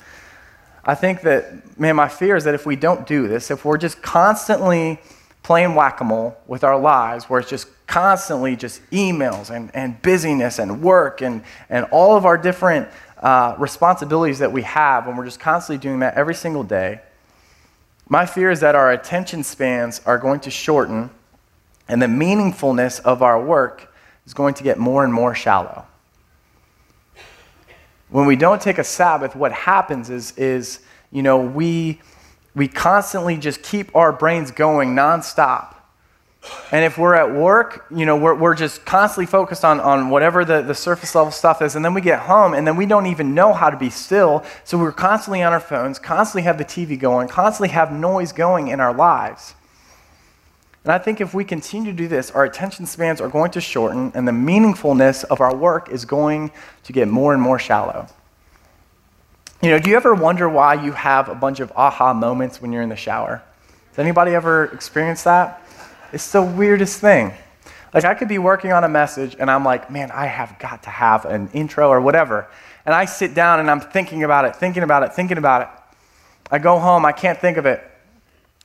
I 0.83 0.95
think 0.95 1.21
that, 1.21 1.79
man, 1.79 1.95
my 1.95 2.07
fear 2.07 2.35
is 2.35 2.43
that 2.45 2.55
if 2.55 2.65
we 2.65 2.75
don't 2.75 3.05
do 3.05 3.27
this, 3.27 3.51
if 3.51 3.63
we're 3.63 3.77
just 3.77 4.01
constantly 4.01 4.99
playing 5.45 5.75
whack 5.75 6.01
a 6.01 6.03
mole 6.03 6.35
with 6.47 6.63
our 6.63 6.75
lives, 6.75 7.25
where 7.25 7.39
it's 7.39 7.51
just 7.51 7.67
constantly 7.85 8.55
just 8.55 8.81
emails 8.89 9.51
and, 9.51 9.69
and 9.75 10.01
busyness 10.01 10.57
and 10.57 10.81
work 10.81 11.21
and, 11.21 11.43
and 11.69 11.85
all 11.91 12.17
of 12.17 12.25
our 12.25 12.35
different 12.35 12.89
uh, 13.19 13.53
responsibilities 13.59 14.39
that 14.39 14.51
we 14.51 14.63
have, 14.63 15.07
and 15.07 15.15
we're 15.15 15.23
just 15.23 15.39
constantly 15.39 15.79
doing 15.79 15.99
that 15.99 16.15
every 16.15 16.33
single 16.33 16.63
day, 16.63 16.99
my 18.09 18.25
fear 18.25 18.49
is 18.49 18.59
that 18.61 18.73
our 18.73 18.91
attention 18.91 19.43
spans 19.43 20.01
are 20.07 20.17
going 20.17 20.39
to 20.39 20.49
shorten 20.49 21.11
and 21.87 22.01
the 22.01 22.07
meaningfulness 22.07 22.99
of 23.01 23.21
our 23.21 23.39
work 23.39 23.93
is 24.25 24.33
going 24.33 24.55
to 24.55 24.63
get 24.63 24.79
more 24.79 25.03
and 25.03 25.13
more 25.13 25.35
shallow. 25.35 25.85
When 28.09 28.25
we 28.25 28.35
don't 28.35 28.59
take 28.59 28.79
a 28.79 28.83
Sabbath, 28.83 29.35
what 29.35 29.51
happens 29.51 30.09
is, 30.09 30.35
is 30.37 30.79
you 31.11 31.21
know, 31.21 31.37
we, 31.37 32.01
we 32.55 32.67
constantly 32.67 33.37
just 33.37 33.61
keep 33.61 33.93
our 33.95 34.11
brains 34.11 34.51
going 34.51 34.95
nonstop. 34.95 35.75
And 36.71 36.85
if 36.85 36.97
we're 36.97 37.15
at 37.15 37.33
work, 37.33 37.85
you 37.93 38.05
know, 38.05 38.15
we're, 38.15 38.35
we're 38.35 38.55
just 38.55 38.85
constantly 38.85 39.25
focused 39.25 39.65
on, 39.65 39.79
on 39.79 40.09
whatever 40.09 40.45
the, 40.45 40.61
the 40.61 40.75
surface 40.75 41.15
level 41.15 41.31
stuff 41.31 41.61
is. 41.61 41.75
And 41.75 41.83
then 41.83 41.93
we 41.93 42.01
get 42.01 42.19
home 42.19 42.53
and 42.53 42.65
then 42.67 42.75
we 42.75 42.85
don't 42.85 43.07
even 43.07 43.33
know 43.33 43.53
how 43.53 43.69
to 43.69 43.77
be 43.77 43.89
still. 43.89 44.43
So 44.63 44.77
we're 44.77 44.91
constantly 44.91 45.41
on 45.41 45.53
our 45.53 45.59
phones, 45.59 45.99
constantly 45.99 46.43
have 46.43 46.57
the 46.57 46.65
TV 46.65 46.99
going, 46.99 47.27
constantly 47.27 47.69
have 47.69 47.91
noise 47.91 48.31
going 48.31 48.67
in 48.67 48.79
our 48.79 48.93
lives. 48.93 49.55
And 50.83 50.93
I 50.93 50.99
think 50.99 51.19
if 51.19 51.33
we 51.33 51.43
continue 51.43 51.91
to 51.91 51.97
do 51.97 52.07
this, 52.07 52.29
our 52.31 52.43
attention 52.43 52.85
spans 52.85 53.19
are 53.19 53.29
going 53.29 53.51
to 53.51 53.61
shorten 53.61 54.11
and 54.13 54.27
the 54.27 54.31
meaningfulness 54.31 55.23
of 55.23 55.41
our 55.41 55.55
work 55.55 55.89
is 55.89 56.05
going 56.05 56.51
to 56.83 56.93
get 56.93 57.07
more 57.07 57.33
and 57.33 57.41
more 57.41 57.57
shallow. 57.57 58.07
You 59.65 59.71
know, 59.71 59.79
do 59.79 59.89
you 59.89 59.95
ever 59.95 60.13
wonder 60.13 60.47
why 60.47 60.75
you 60.75 60.91
have 60.91 61.27
a 61.27 61.33
bunch 61.33 61.59
of 61.59 61.73
aha 61.75 62.13
moments 62.13 62.61
when 62.61 62.71
you're 62.71 62.83
in 62.83 62.89
the 62.89 62.95
shower? 62.95 63.41
Has 63.89 63.97
anybody 63.97 64.35
ever 64.35 64.65
experienced 64.65 65.23
that? 65.23 65.67
It's 66.13 66.31
the 66.31 66.43
weirdest 66.43 66.99
thing. 66.99 67.33
Like, 67.91 68.05
I 68.05 68.13
could 68.13 68.27
be 68.27 68.37
working 68.37 68.71
on 68.73 68.83
a 68.83 68.87
message 68.87 69.35
and 69.39 69.49
I'm 69.49 69.65
like, 69.65 69.89
man, 69.89 70.11
I 70.11 70.27
have 70.27 70.59
got 70.59 70.83
to 70.83 70.91
have 70.91 71.25
an 71.25 71.49
intro 71.51 71.89
or 71.89 71.99
whatever. 71.99 72.47
And 72.85 72.93
I 72.93 73.05
sit 73.05 73.33
down 73.33 73.59
and 73.59 73.71
I'm 73.71 73.79
thinking 73.79 74.23
about 74.23 74.45
it, 74.45 74.55
thinking 74.55 74.83
about 74.83 75.01
it, 75.01 75.13
thinking 75.13 75.39
about 75.39 75.63
it. 75.63 75.69
I 76.51 76.59
go 76.59 76.77
home, 76.77 77.03
I 77.03 77.11
can't 77.11 77.39
think 77.39 77.57
of 77.57 77.65
it. 77.65 77.83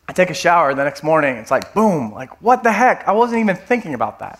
I 0.06 0.12
take 0.12 0.28
a 0.28 0.34
shower 0.34 0.74
the 0.74 0.84
next 0.84 1.02
morning. 1.02 1.36
It's 1.36 1.50
like, 1.50 1.72
boom, 1.72 2.12
like, 2.12 2.42
what 2.42 2.62
the 2.62 2.72
heck? 2.72 3.08
I 3.08 3.12
wasn't 3.12 3.40
even 3.40 3.56
thinking 3.56 3.94
about 3.94 4.18
that. 4.18 4.38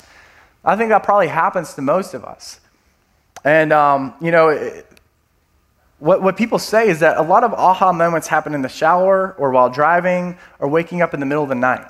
I 0.63 0.77
think 0.77 0.91
that 0.91 1.05
probably 1.05 1.29
happens 1.29 1.73
to 1.77 1.81
most 1.81 2.13
of 2.13 2.23
us. 2.23 2.61
And, 3.45 3.73
um, 3.73 4.13
you 4.21 4.31
know, 4.31 4.51
it, 4.51 5.00
what, 6.01 6.23
what 6.23 6.37
people 6.37 6.59
say 6.59 6.89
is 6.89 7.01
that 7.01 7.17
a 7.17 7.23
lot 7.23 7.45
of 7.45 7.53
aha 7.55 7.93
moments 7.93 8.27
happen 8.27 8.55
in 8.55 8.63
the 8.63 8.69
shower 8.69 9.35
or 9.39 9.51
while 9.51 9.71
driving 9.71 10.37
or 10.59 10.69
waking 10.69 11.03
up 11.03 11.15
in 11.15 11.21
the 11.21 11.27
middle 11.27 11.43
of 11.43 11.49
the 11.49 11.55
night. 11.55 11.87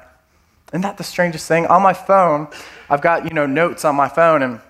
Isn't 0.72 0.82
that 0.82 0.98
the 0.98 1.04
strangest 1.04 1.48
thing? 1.48 1.66
On 1.66 1.80
my 1.80 1.92
phone, 1.92 2.48
I've 2.88 3.00
got, 3.00 3.24
you 3.24 3.30
know, 3.30 3.46
notes 3.46 3.84
on 3.84 3.96
my 3.96 4.08
phone, 4.08 4.42
and 4.42 4.60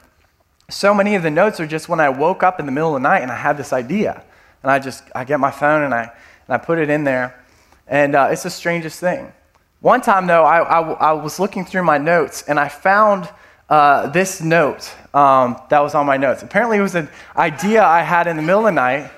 so 0.71 0.95
many 0.95 1.15
of 1.15 1.23
the 1.23 1.31
notes 1.31 1.61
are 1.61 1.67
just 1.67 1.89
when 1.89 2.01
I 2.01 2.09
woke 2.09 2.43
up 2.43 2.61
in 2.61 2.67
the 2.67 2.73
middle 2.73 2.95
of 2.95 3.03
the 3.03 3.09
night 3.09 3.23
and 3.23 3.31
I 3.31 3.37
had 3.37 3.57
this 3.57 3.73
idea. 3.73 4.23
And 4.63 4.71
I 4.71 4.79
just, 4.79 5.03
I 5.15 5.25
get 5.25 5.41
my 5.41 5.51
phone 5.51 5.83
and 5.83 5.93
I, 5.93 6.03
and 6.03 6.55
I 6.55 6.59
put 6.59 6.79
it 6.79 6.91
in 6.91 7.05
there. 7.05 7.43
And 7.87 8.15
uh, 8.15 8.29
it's 8.31 8.45
the 8.45 8.51
strangest 8.51 9.01
thing. 9.01 9.33
One 9.81 10.01
time, 10.01 10.27
though, 10.27 10.45
I, 10.45 10.59
I, 10.59 10.81
I, 10.81 11.13
was 11.13 11.41
looking 11.41 11.65
through 11.65 11.85
my 11.85 11.97
notes 11.97 12.45
and 12.47 12.61
I 12.61 12.69
found 12.69 13.29
uh, 13.69 14.09
this 14.09 14.41
note 14.41 14.95
um, 15.15 15.57
that 15.71 15.81
was 15.81 15.95
on 15.95 16.05
my 16.05 16.19
notes. 16.19 16.43
Apparently, 16.43 16.79
it 16.79 16.83
was 16.83 16.95
an 16.95 17.09
idea 17.37 17.83
I 17.83 18.03
had 18.03 18.27
in 18.27 18.37
the 18.37 18.43
middle 18.43 18.61
of 18.61 18.67
the 18.67 18.73
night. 18.73 19.11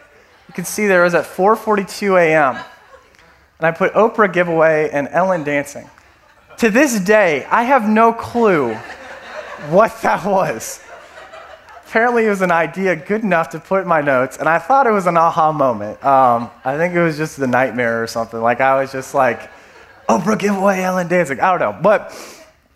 You 0.52 0.56
can 0.56 0.64
see 0.66 0.86
there 0.86 1.02
was 1.02 1.14
at 1.14 1.24
4:42 1.24 2.20
a.m. 2.20 2.56
And 2.56 3.66
I 3.66 3.70
put 3.70 3.94
Oprah 3.94 4.30
giveaway 4.30 4.90
and 4.92 5.08
Ellen 5.08 5.44
dancing. 5.44 5.88
To 6.58 6.68
this 6.68 7.00
day, 7.00 7.46
I 7.46 7.62
have 7.62 7.88
no 7.88 8.12
clue 8.12 8.74
what 9.70 9.98
that 10.02 10.26
was. 10.26 10.84
Apparently, 11.86 12.26
it 12.26 12.28
was 12.28 12.42
an 12.42 12.50
idea 12.50 12.94
good 12.94 13.22
enough 13.22 13.48
to 13.50 13.60
put 13.60 13.80
in 13.80 13.88
my 13.88 14.02
notes, 14.02 14.36
and 14.36 14.46
I 14.46 14.58
thought 14.58 14.86
it 14.86 14.90
was 14.90 15.06
an 15.06 15.16
aha 15.16 15.52
moment. 15.52 16.04
Um, 16.04 16.50
I 16.66 16.76
think 16.76 16.92
it 16.94 17.02
was 17.02 17.16
just 17.16 17.38
the 17.38 17.46
nightmare 17.46 18.02
or 18.02 18.06
something. 18.06 18.38
Like, 18.38 18.60
I 18.60 18.78
was 18.78 18.92
just 18.92 19.14
like, 19.14 19.50
Oprah 20.06 20.38
giveaway, 20.38 20.82
Ellen 20.82 21.08
dancing. 21.08 21.40
I 21.40 21.56
don't 21.56 21.60
know. 21.60 21.80
But 21.80 22.14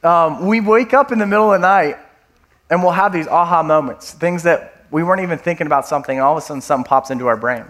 um, 0.02 0.46
we 0.46 0.62
wake 0.62 0.94
up 0.94 1.12
in 1.12 1.18
the 1.18 1.26
middle 1.26 1.52
of 1.52 1.60
the 1.60 1.66
night, 1.66 1.98
and 2.70 2.82
we'll 2.82 2.92
have 2.92 3.12
these 3.12 3.28
aha 3.28 3.62
moments, 3.62 4.12
things 4.12 4.44
that 4.44 4.75
we 4.90 5.03
weren't 5.03 5.22
even 5.22 5.38
thinking 5.38 5.66
about 5.66 5.87
something, 5.87 6.16
and 6.16 6.25
all 6.25 6.37
of 6.37 6.42
a 6.42 6.46
sudden 6.46 6.61
something 6.61 6.88
pops 6.88 7.11
into 7.11 7.27
our 7.27 7.37
brain. 7.37 7.64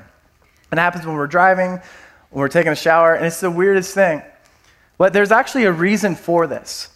It 0.72 0.78
happens 0.78 1.06
when 1.06 1.14
we're 1.14 1.26
driving, 1.26 1.72
when 2.30 2.40
we're 2.40 2.48
taking 2.48 2.72
a 2.72 2.76
shower, 2.76 3.14
and 3.14 3.24
it's 3.24 3.40
the 3.40 3.50
weirdest 3.50 3.94
thing. 3.94 4.22
But 4.98 5.12
there's 5.12 5.30
actually 5.30 5.64
a 5.64 5.72
reason 5.72 6.14
for 6.14 6.46
this. 6.46 6.90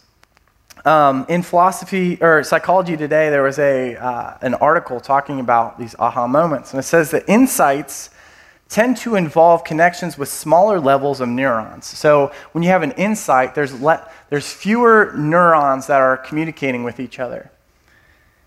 Um, 0.83 1.25
in 1.29 1.43
philosophy 1.43 2.17
or 2.21 2.43
psychology 2.43 2.97
today, 2.97 3.29
there 3.29 3.43
was 3.43 3.59
a, 3.59 3.95
uh, 3.95 4.37
an 4.41 4.55
article 4.55 4.99
talking 4.99 5.39
about 5.39 5.77
these 5.77 5.95
aha 5.99 6.25
moments. 6.25 6.71
And 6.71 6.79
it 6.79 6.83
says 6.83 7.11
that 7.11 7.29
insights 7.29 8.09
tend 8.67 8.97
to 8.97 9.15
involve 9.15 9.63
connections 9.63 10.17
with 10.17 10.29
smaller 10.29 10.79
levels 10.79 11.21
of 11.21 11.27
neurons. 11.27 11.85
So 11.85 12.31
when 12.53 12.63
you 12.63 12.69
have 12.69 12.83
an 12.83 12.93
insight, 12.93 13.53
there's, 13.53 13.79
le- 13.79 14.09
there's 14.29 14.51
fewer 14.51 15.13
neurons 15.15 15.87
that 15.87 16.01
are 16.01 16.17
communicating 16.17 16.83
with 16.83 16.99
each 16.99 17.19
other. 17.19 17.51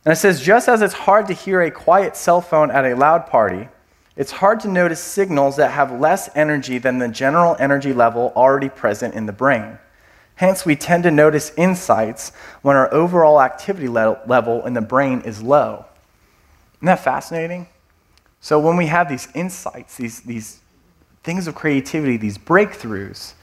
And 0.04 0.12
it 0.12 0.16
says 0.16 0.40
just 0.40 0.68
as 0.68 0.82
it's 0.82 0.94
hard 0.94 1.26
to 1.28 1.32
hear 1.32 1.62
a 1.62 1.70
quiet 1.70 2.16
cell 2.16 2.40
phone 2.40 2.70
at 2.70 2.84
a 2.84 2.94
loud 2.94 3.26
party, 3.26 3.68
it's 4.16 4.30
hard 4.30 4.60
to 4.60 4.68
notice 4.68 5.00
signals 5.00 5.56
that 5.56 5.72
have 5.72 5.98
less 5.98 6.28
energy 6.36 6.78
than 6.78 6.98
the 6.98 7.08
general 7.08 7.56
energy 7.58 7.92
level 7.92 8.32
already 8.36 8.68
present 8.68 9.14
in 9.14 9.26
the 9.26 9.32
brain. 9.32 9.78
Hence, 10.36 10.66
we 10.66 10.76
tend 10.76 11.04
to 11.04 11.10
notice 11.10 11.52
insights 11.56 12.30
when 12.62 12.76
our 12.76 12.92
overall 12.92 13.40
activity 13.40 13.88
level 13.88 14.66
in 14.66 14.74
the 14.74 14.80
brain 14.80 15.20
is 15.22 15.42
low. 15.42 15.86
Isn't 16.78 16.86
that 16.86 17.04
fascinating? 17.04 17.68
So, 18.40 18.58
when 18.58 18.76
we 18.76 18.86
have 18.86 19.08
these 19.08 19.28
insights, 19.34 19.96
these, 19.96 20.20
these 20.20 20.60
things 21.22 21.46
of 21.46 21.54
creativity, 21.54 22.16
these 22.16 22.36
breakthroughs, 22.36 23.34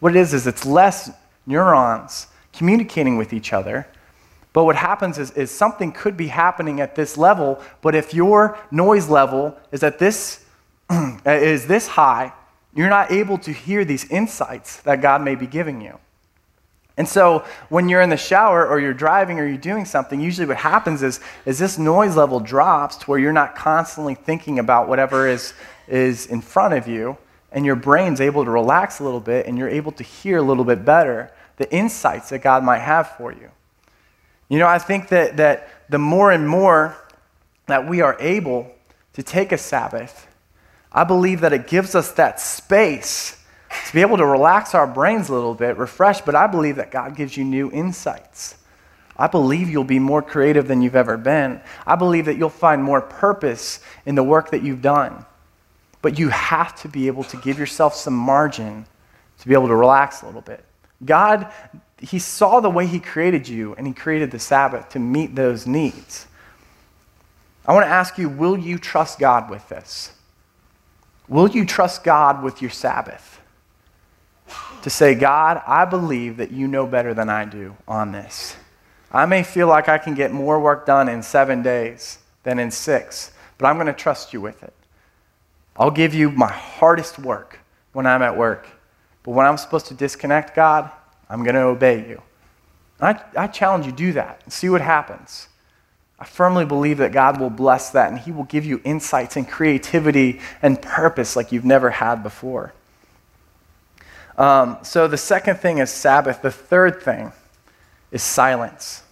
what 0.00 0.14
it 0.14 0.18
is 0.18 0.34
is 0.34 0.46
it's 0.46 0.64
less 0.66 1.10
neurons 1.46 2.28
communicating 2.52 3.16
with 3.16 3.32
each 3.32 3.52
other. 3.52 3.86
But 4.56 4.64
what 4.64 4.76
happens 4.76 5.18
is, 5.18 5.32
is 5.32 5.50
something 5.50 5.92
could 5.92 6.16
be 6.16 6.28
happening 6.28 6.80
at 6.80 6.94
this 6.94 7.18
level, 7.18 7.60
but 7.82 7.94
if 7.94 8.14
your 8.14 8.58
noise 8.70 9.06
level 9.06 9.54
is 9.70 9.82
at 9.82 9.98
this 9.98 10.46
uh, 10.88 11.18
is 11.26 11.66
this 11.66 11.86
high, 11.86 12.32
you're 12.74 12.88
not 12.88 13.12
able 13.12 13.36
to 13.36 13.52
hear 13.52 13.84
these 13.84 14.10
insights 14.10 14.78
that 14.80 15.02
God 15.02 15.20
may 15.20 15.34
be 15.34 15.46
giving 15.46 15.82
you. 15.82 15.98
And 16.96 17.06
so 17.06 17.44
when 17.68 17.90
you're 17.90 18.00
in 18.00 18.08
the 18.08 18.16
shower 18.16 18.66
or 18.66 18.80
you're 18.80 18.94
driving 18.94 19.38
or 19.38 19.46
you're 19.46 19.58
doing 19.58 19.84
something, 19.84 20.22
usually 20.22 20.46
what 20.46 20.56
happens 20.56 21.02
is, 21.02 21.20
is 21.44 21.58
this 21.58 21.76
noise 21.76 22.16
level 22.16 22.40
drops 22.40 22.96
to 22.96 23.04
where 23.10 23.18
you're 23.18 23.34
not 23.34 23.56
constantly 23.56 24.14
thinking 24.14 24.58
about 24.58 24.88
whatever 24.88 25.28
is, 25.28 25.52
is 25.86 26.24
in 26.24 26.40
front 26.40 26.72
of 26.72 26.88
you, 26.88 27.18
and 27.52 27.66
your 27.66 27.76
brain's 27.76 28.22
able 28.22 28.42
to 28.42 28.50
relax 28.50 29.00
a 29.00 29.04
little 29.04 29.20
bit 29.20 29.44
and 29.44 29.58
you're 29.58 29.68
able 29.68 29.92
to 29.92 30.02
hear 30.02 30.38
a 30.38 30.42
little 30.42 30.64
bit 30.64 30.82
better 30.82 31.30
the 31.58 31.70
insights 31.70 32.30
that 32.30 32.38
God 32.38 32.64
might 32.64 32.78
have 32.78 33.18
for 33.18 33.32
you. 33.32 33.50
You 34.48 34.58
know, 34.58 34.66
I 34.66 34.78
think 34.78 35.08
that, 35.08 35.36
that 35.38 35.68
the 35.88 35.98
more 35.98 36.30
and 36.30 36.48
more 36.48 36.96
that 37.66 37.88
we 37.88 38.00
are 38.00 38.16
able 38.20 38.72
to 39.14 39.22
take 39.22 39.52
a 39.52 39.58
Sabbath, 39.58 40.28
I 40.92 41.04
believe 41.04 41.40
that 41.40 41.52
it 41.52 41.66
gives 41.66 41.94
us 41.94 42.12
that 42.12 42.40
space 42.40 43.42
to 43.86 43.92
be 43.92 44.00
able 44.00 44.16
to 44.16 44.26
relax 44.26 44.74
our 44.74 44.86
brains 44.86 45.28
a 45.28 45.34
little 45.34 45.54
bit, 45.54 45.76
refresh, 45.76 46.20
but 46.20 46.34
I 46.34 46.46
believe 46.46 46.76
that 46.76 46.90
God 46.90 47.16
gives 47.16 47.36
you 47.36 47.44
new 47.44 47.70
insights. 47.70 48.56
I 49.16 49.26
believe 49.26 49.68
you'll 49.68 49.84
be 49.84 49.98
more 49.98 50.22
creative 50.22 50.68
than 50.68 50.82
you've 50.82 50.96
ever 50.96 51.16
been. 51.16 51.60
I 51.86 51.96
believe 51.96 52.26
that 52.26 52.36
you'll 52.36 52.50
find 52.50 52.82
more 52.82 53.00
purpose 53.00 53.80
in 54.04 54.14
the 54.14 54.22
work 54.22 54.50
that 54.50 54.62
you've 54.62 54.82
done. 54.82 55.24
But 56.02 56.18
you 56.18 56.28
have 56.28 56.74
to 56.82 56.88
be 56.88 57.06
able 57.06 57.24
to 57.24 57.36
give 57.38 57.58
yourself 57.58 57.94
some 57.94 58.14
margin 58.14 58.86
to 59.38 59.48
be 59.48 59.54
able 59.54 59.68
to 59.68 59.74
relax 59.74 60.22
a 60.22 60.26
little 60.26 60.42
bit. 60.42 60.64
God, 61.04 61.50
He 62.00 62.18
saw 62.18 62.60
the 62.60 62.70
way 62.70 62.86
He 62.86 63.00
created 63.00 63.48
you, 63.48 63.74
and 63.74 63.86
He 63.86 63.92
created 63.92 64.30
the 64.30 64.38
Sabbath 64.38 64.90
to 64.90 64.98
meet 64.98 65.34
those 65.34 65.66
needs. 65.66 66.26
I 67.66 67.72
want 67.72 67.84
to 67.84 67.90
ask 67.90 68.18
you 68.18 68.28
will 68.28 68.58
you 68.58 68.78
trust 68.78 69.18
God 69.18 69.50
with 69.50 69.68
this? 69.68 70.12
Will 71.28 71.48
you 71.48 71.64
trust 71.64 72.04
God 72.04 72.42
with 72.42 72.62
your 72.62 72.70
Sabbath? 72.70 73.36
to 74.86 74.90
say, 74.90 75.16
God, 75.16 75.60
I 75.66 75.84
believe 75.84 76.36
that 76.36 76.52
you 76.52 76.68
know 76.68 76.86
better 76.86 77.12
than 77.12 77.28
I 77.28 77.44
do 77.44 77.76
on 77.88 78.12
this. 78.12 78.54
I 79.10 79.26
may 79.26 79.42
feel 79.42 79.66
like 79.66 79.88
I 79.88 79.98
can 79.98 80.14
get 80.14 80.30
more 80.30 80.60
work 80.60 80.86
done 80.86 81.08
in 81.08 81.24
seven 81.24 81.60
days 81.60 82.18
than 82.44 82.60
in 82.60 82.70
six, 82.70 83.32
but 83.58 83.66
I'm 83.66 83.78
going 83.78 83.88
to 83.88 83.92
trust 83.92 84.32
you 84.32 84.40
with 84.40 84.62
it. 84.62 84.72
I'll 85.76 85.90
give 85.90 86.14
you 86.14 86.30
my 86.30 86.52
hardest 86.52 87.18
work 87.18 87.58
when 87.94 88.06
I'm 88.06 88.22
at 88.22 88.36
work. 88.36 88.68
But 89.24 89.32
when 89.32 89.44
I'm 89.44 89.56
supposed 89.56 89.86
to 89.86 89.94
disconnect, 89.94 90.54
God, 90.54 90.88
I'm 91.28 91.42
going 91.42 91.54
to 91.54 91.62
obey 91.62 92.08
you. 92.08 92.22
I, 93.00 93.20
I 93.36 93.46
challenge 93.46 93.86
you, 93.86 93.92
do 93.92 94.12
that 94.12 94.40
and 94.44 94.52
see 94.52 94.68
what 94.68 94.80
happens. 94.80 95.48
I 96.18 96.24
firmly 96.24 96.64
believe 96.64 96.98
that 96.98 97.12
God 97.12 97.38
will 97.40 97.50
bless 97.50 97.90
that 97.90 98.10
and 98.10 98.18
He 98.18 98.32
will 98.32 98.44
give 98.44 98.64
you 98.64 98.80
insights 98.84 99.36
and 99.36 99.46
creativity 99.46 100.40
and 100.62 100.80
purpose 100.80 101.36
like 101.36 101.52
you've 101.52 101.64
never 101.64 101.90
had 101.90 102.22
before. 102.22 102.72
Um, 104.38 104.78
so 104.82 105.08
the 105.08 105.16
second 105.16 105.56
thing 105.56 105.78
is 105.78 105.90
Sabbath. 105.90 106.42
The 106.42 106.50
third 106.50 107.02
thing 107.02 107.32
is 108.10 108.22
silence. 108.22 109.02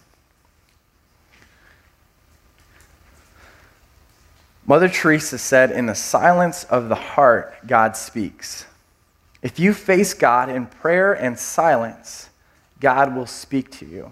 Mother 4.67 4.89
Teresa 4.89 5.37
said, 5.37 5.71
In 5.71 5.85
the 5.85 5.95
silence 5.95 6.63
of 6.65 6.89
the 6.89 6.95
heart, 6.95 7.55
God 7.67 7.95
speaks. 7.95 8.65
If 9.45 9.59
you 9.59 9.75
face 9.75 10.15
God 10.15 10.49
in 10.49 10.65
prayer 10.65 11.13
and 11.13 11.37
silence, 11.37 12.31
God 12.79 13.15
will 13.15 13.27
speak 13.27 13.69
to 13.73 13.85
you. 13.85 14.11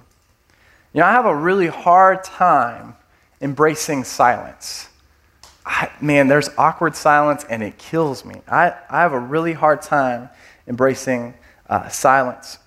You 0.94 1.00
know, 1.00 1.08
I 1.08 1.12
have 1.14 1.26
a 1.26 1.36
really 1.36 1.66
hard 1.66 2.24
time 2.24 2.96
embracing 3.42 4.04
silence. 4.04 4.90
I, 5.66 5.90
man, 6.00 6.28
there's 6.28 6.50
awkward 6.56 6.96
silence 6.96 7.46
and 7.50 7.64
it 7.64 7.80
kills 7.80 8.24
me. 8.24 8.42
I, 8.48 8.76
I 8.88 9.02
have 9.02 9.14
a 9.14 9.20
really 9.20 9.54
hard 9.54 9.82
time 9.82 10.30
embracing 10.68 11.34
uh, 11.68 11.90
silence. 11.90 12.60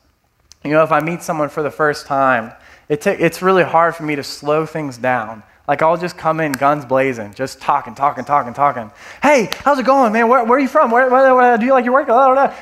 You 0.64 0.72
know, 0.72 0.82
if 0.82 0.90
I 0.90 0.98
meet 0.98 1.22
someone 1.22 1.50
for 1.50 1.62
the 1.62 1.70
first 1.70 2.06
time, 2.06 2.52
it 2.88 3.06
it's 3.06 3.42
really 3.42 3.62
hard 3.62 3.94
for 3.94 4.02
me 4.02 4.16
to 4.16 4.24
slow 4.24 4.66
things 4.66 4.98
down. 4.98 5.44
Like, 5.68 5.82
I'll 5.82 5.96
just 5.96 6.16
come 6.16 6.38
in 6.38 6.52
guns 6.52 6.84
blazing, 6.84 7.34
just 7.34 7.60
talking, 7.60 7.94
talking, 7.94 8.24
talking, 8.24 8.54
talking. 8.54 8.90
Hey, 9.20 9.50
how's 9.64 9.78
it 9.78 9.86
going, 9.86 10.12
man? 10.12 10.28
Where, 10.28 10.44
where 10.44 10.58
are 10.58 10.60
you 10.60 10.68
from? 10.68 10.92
Where, 10.92 11.10
where, 11.10 11.34
where, 11.34 11.58
do 11.58 11.66
you 11.66 11.72
like 11.72 11.84
your 11.84 11.94
work? 11.94 12.08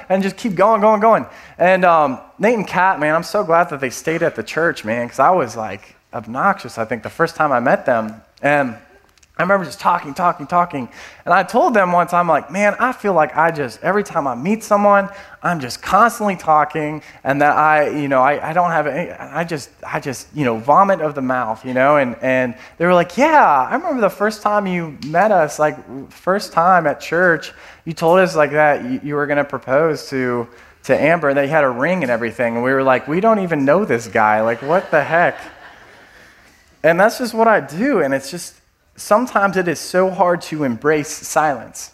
And 0.08 0.22
just 0.22 0.36
keep 0.38 0.54
going, 0.54 0.80
going, 0.80 1.00
going. 1.00 1.26
And 1.58 1.84
um, 1.84 2.20
Nate 2.38 2.54
and 2.54 2.66
Kat, 2.66 2.98
man, 3.00 3.14
I'm 3.14 3.22
so 3.22 3.44
glad 3.44 3.68
that 3.70 3.80
they 3.80 3.90
stayed 3.90 4.22
at 4.22 4.36
the 4.36 4.42
church, 4.42 4.84
man, 4.84 5.06
because 5.06 5.18
I 5.18 5.30
was 5.30 5.54
like 5.54 5.96
obnoxious, 6.14 6.78
I 6.78 6.86
think, 6.86 7.02
the 7.02 7.10
first 7.10 7.36
time 7.36 7.52
I 7.52 7.60
met 7.60 7.84
them. 7.84 8.22
And 8.40 8.76
I 9.36 9.42
remember 9.42 9.64
just 9.64 9.80
talking, 9.80 10.14
talking, 10.14 10.46
talking. 10.46 10.88
And 11.24 11.34
I 11.34 11.42
told 11.42 11.74
them 11.74 11.90
once, 11.90 12.12
I'm 12.12 12.28
like, 12.28 12.52
man, 12.52 12.76
I 12.78 12.92
feel 12.92 13.14
like 13.14 13.36
I 13.36 13.50
just, 13.50 13.82
every 13.82 14.04
time 14.04 14.28
I 14.28 14.36
meet 14.36 14.62
someone, 14.62 15.08
I'm 15.42 15.58
just 15.58 15.82
constantly 15.82 16.36
talking 16.36 17.02
and 17.24 17.42
that 17.42 17.56
I, 17.56 17.88
you 17.88 18.06
know, 18.06 18.22
I, 18.22 18.50
I 18.50 18.52
don't 18.52 18.70
have 18.70 18.86
any, 18.86 19.10
I 19.10 19.42
just, 19.42 19.70
I 19.84 19.98
just, 19.98 20.28
you 20.36 20.44
know, 20.44 20.58
vomit 20.58 21.00
of 21.00 21.16
the 21.16 21.20
mouth, 21.20 21.64
you 21.64 21.74
know? 21.74 21.96
And, 21.96 22.14
and 22.22 22.54
they 22.78 22.86
were 22.86 22.94
like, 22.94 23.16
yeah, 23.16 23.44
I 23.44 23.74
remember 23.74 24.00
the 24.00 24.08
first 24.08 24.40
time 24.40 24.68
you 24.68 24.96
met 25.04 25.32
us, 25.32 25.58
like 25.58 26.12
first 26.12 26.52
time 26.52 26.86
at 26.86 27.00
church, 27.00 27.52
you 27.84 27.92
told 27.92 28.20
us 28.20 28.36
like 28.36 28.52
that 28.52 28.84
you, 28.84 29.00
you 29.02 29.14
were 29.16 29.26
going 29.26 29.38
to 29.38 29.44
propose 29.44 30.08
to, 30.10 30.46
to 30.84 30.96
Amber 30.96 31.30
and 31.30 31.36
they 31.36 31.48
had 31.48 31.64
a 31.64 31.70
ring 31.70 32.04
and 32.04 32.10
everything. 32.10 32.54
And 32.54 32.62
we 32.62 32.72
were 32.72 32.84
like, 32.84 33.08
we 33.08 33.18
don't 33.18 33.40
even 33.40 33.64
know 33.64 33.84
this 33.84 34.06
guy. 34.06 34.42
Like, 34.42 34.62
what 34.62 34.92
the 34.92 35.02
heck? 35.02 35.40
And 36.84 37.00
that's 37.00 37.18
just 37.18 37.34
what 37.34 37.48
I 37.48 37.58
do. 37.58 38.00
And 38.00 38.14
it's 38.14 38.30
just, 38.30 38.60
sometimes 38.96 39.56
it 39.56 39.68
is 39.68 39.80
so 39.80 40.10
hard 40.10 40.40
to 40.42 40.64
embrace 40.64 41.08
silence. 41.08 41.92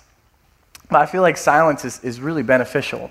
But 0.90 1.02
I 1.02 1.06
feel 1.06 1.22
like 1.22 1.36
silence 1.36 1.84
is, 1.84 2.02
is 2.02 2.20
really 2.20 2.42
beneficial. 2.42 3.10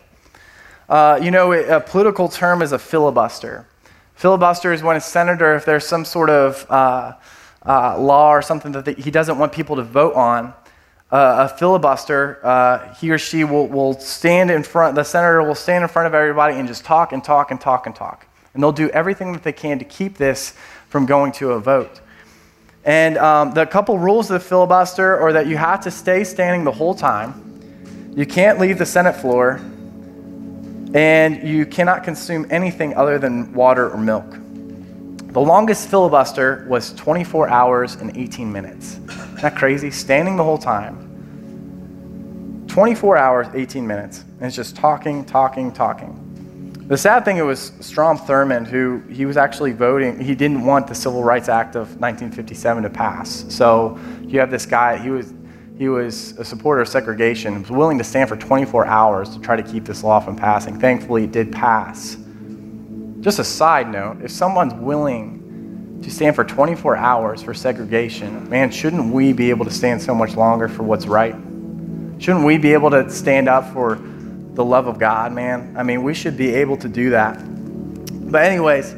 Uh, 0.87 1.19
you 1.21 1.31
know, 1.31 1.53
a 1.53 1.79
political 1.79 2.27
term 2.27 2.61
is 2.61 2.71
a 2.71 2.79
filibuster. 2.79 3.65
Filibuster 4.15 4.73
is 4.73 4.83
when 4.83 4.97
a 4.97 5.01
senator, 5.01 5.55
if 5.55 5.63
there's 5.63 5.87
some 5.87 6.03
sort 6.03 6.29
of 6.29 6.65
uh, 6.69 7.13
uh, 7.65 7.97
law 7.99 8.31
or 8.31 8.41
something 8.41 8.71
that 8.73 8.97
he 8.97 9.11
doesn't 9.11 9.37
want 9.37 9.51
people 9.51 9.75
to 9.77 9.83
vote 9.83 10.13
on, 10.15 10.53
uh, 11.11 11.47
a 11.49 11.57
filibuster, 11.57 12.39
uh, 12.43 12.93
he 12.95 13.09
or 13.11 13.17
she 13.17 13.43
will, 13.43 13.67
will 13.67 13.93
stand 13.99 14.51
in 14.51 14.61
front, 14.63 14.95
the 14.95 15.03
senator 15.03 15.41
will 15.41 15.55
stand 15.55 15.83
in 15.83 15.87
front 15.87 16.05
of 16.05 16.13
everybody 16.13 16.55
and 16.55 16.67
just 16.67 16.83
talk 16.83 17.13
and 17.13 17.23
talk 17.23 17.49
and 17.49 17.61
talk 17.61 17.85
and 17.85 17.95
talk. 17.95 18.27
And 18.53 18.61
they'll 18.61 18.71
do 18.71 18.89
everything 18.89 19.31
that 19.33 19.43
they 19.43 19.53
can 19.53 19.79
to 19.79 19.85
keep 19.85 20.17
this 20.17 20.53
from 20.89 21.05
going 21.05 21.31
to 21.33 21.51
a 21.51 21.59
vote. 21.59 22.01
And 22.85 23.17
um, 23.17 23.51
the 23.51 23.65
couple 23.65 23.99
rules 23.99 24.31
of 24.31 24.41
the 24.41 24.47
filibuster 24.47 25.17
are 25.19 25.33
that 25.33 25.47
you 25.47 25.57
have 25.57 25.81
to 25.81 25.91
stay 25.91 26.23
standing 26.23 26.63
the 26.63 26.71
whole 26.71 26.95
time, 26.95 27.45
you 28.15 28.25
can't 28.25 28.59
leave 28.59 28.77
the 28.77 28.85
Senate 28.85 29.15
floor, 29.15 29.59
and 30.93 31.47
you 31.47 31.65
cannot 31.65 32.03
consume 32.03 32.47
anything 32.49 32.95
other 32.95 33.19
than 33.19 33.53
water 33.53 33.89
or 33.89 33.97
milk. 33.97 34.25
The 35.31 35.39
longest 35.39 35.89
filibuster 35.89 36.65
was 36.67 36.93
24 36.95 37.49
hours 37.49 37.95
and 37.95 38.17
18 38.17 38.51
minutes. 38.51 38.93
Isn't 38.93 39.41
that 39.41 39.55
crazy? 39.55 39.91
Standing 39.91 40.35
the 40.37 40.43
whole 40.43 40.57
time. 40.57 41.05
24 42.67 43.17
hours, 43.17 43.47
18 43.53 43.85
minutes. 43.85 44.23
And 44.39 44.47
it's 44.47 44.55
just 44.55 44.75
talking, 44.75 45.23
talking, 45.25 45.71
talking. 45.71 46.18
The 46.89 46.97
sad 46.97 47.23
thing, 47.23 47.37
it 47.37 47.43
was 47.43 47.71
Strom 47.81 48.17
Thurmond 48.17 48.65
who 48.65 49.03
he 49.11 49.27
was 49.27 49.37
actually 49.37 49.73
voting. 49.73 50.19
He 50.19 50.33
didn't 50.33 50.65
want 50.65 50.87
the 50.87 50.95
Civil 50.95 51.23
Rights 51.23 51.47
Act 51.47 51.75
of 51.75 51.81
1957 52.01 52.81
to 52.81 52.89
pass. 52.89 53.45
So 53.47 53.99
you 54.23 54.39
have 54.39 54.49
this 54.49 54.65
guy. 54.65 54.97
He 54.97 55.11
was 55.11 55.31
he 55.77 55.87
was 55.87 56.31
a 56.39 56.43
supporter 56.43 56.81
of 56.81 56.87
segregation. 56.87 57.61
Was 57.61 57.69
willing 57.69 57.99
to 57.99 58.03
stand 58.03 58.27
for 58.27 58.35
24 58.35 58.87
hours 58.87 59.29
to 59.35 59.39
try 59.39 59.55
to 59.55 59.61
keep 59.61 59.85
this 59.85 60.03
law 60.03 60.19
from 60.19 60.35
passing. 60.35 60.79
Thankfully, 60.79 61.25
it 61.25 61.31
did 61.31 61.51
pass. 61.51 62.17
Just 63.19 63.37
a 63.37 63.43
side 63.43 63.91
note: 63.91 64.23
if 64.23 64.31
someone's 64.31 64.73
willing 64.73 65.99
to 66.01 66.09
stand 66.09 66.35
for 66.35 66.43
24 66.43 66.95
hours 66.95 67.43
for 67.43 67.53
segregation, 67.53 68.49
man, 68.49 68.71
shouldn't 68.71 69.13
we 69.13 69.31
be 69.31 69.51
able 69.51 69.65
to 69.65 69.71
stand 69.71 70.01
so 70.01 70.15
much 70.15 70.35
longer 70.35 70.67
for 70.67 70.81
what's 70.81 71.05
right? 71.05 71.35
Shouldn't 72.17 72.45
we 72.45 72.57
be 72.57 72.73
able 72.73 72.89
to 72.89 73.11
stand 73.11 73.47
up 73.47 73.71
for 73.73 74.01
the 74.59 74.65
love 74.65 74.87
of 74.87 74.99
God, 74.99 75.31
man. 75.31 75.73
I 75.77 75.83
mean, 75.83 76.03
we 76.03 76.13
should 76.13 76.35
be 76.35 76.53
able 76.55 76.75
to 76.75 76.89
do 76.89 77.11
that. 77.11 77.37
But, 78.29 78.43
anyways, 78.43 78.93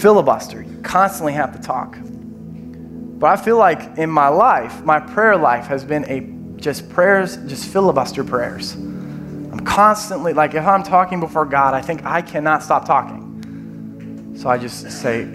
filibuster, 0.00 0.62
you 0.62 0.80
constantly 0.82 1.34
have 1.34 1.52
to 1.52 1.62
talk. 1.62 1.96
But 2.02 3.26
I 3.28 3.36
feel 3.40 3.58
like 3.58 3.98
in 3.98 4.10
my 4.10 4.26
life, 4.26 4.82
my 4.82 4.98
prayer 4.98 5.36
life 5.36 5.66
has 5.66 5.84
been 5.84 6.04
a 6.06 6.60
just 6.60 6.90
prayers, 6.90 7.36
just 7.46 7.66
filibuster 7.66 8.24
prayers. 8.24 8.72
I'm 8.72 9.60
constantly, 9.60 10.32
like, 10.32 10.54
if 10.54 10.66
I'm 10.66 10.82
talking 10.82 11.20
before 11.20 11.46
God, 11.46 11.72
I 11.72 11.80
think 11.80 12.04
I 12.04 12.22
cannot 12.22 12.64
stop 12.64 12.84
talking. 12.84 14.34
So 14.36 14.48
I 14.48 14.58
just 14.58 14.90
say, 14.90 15.26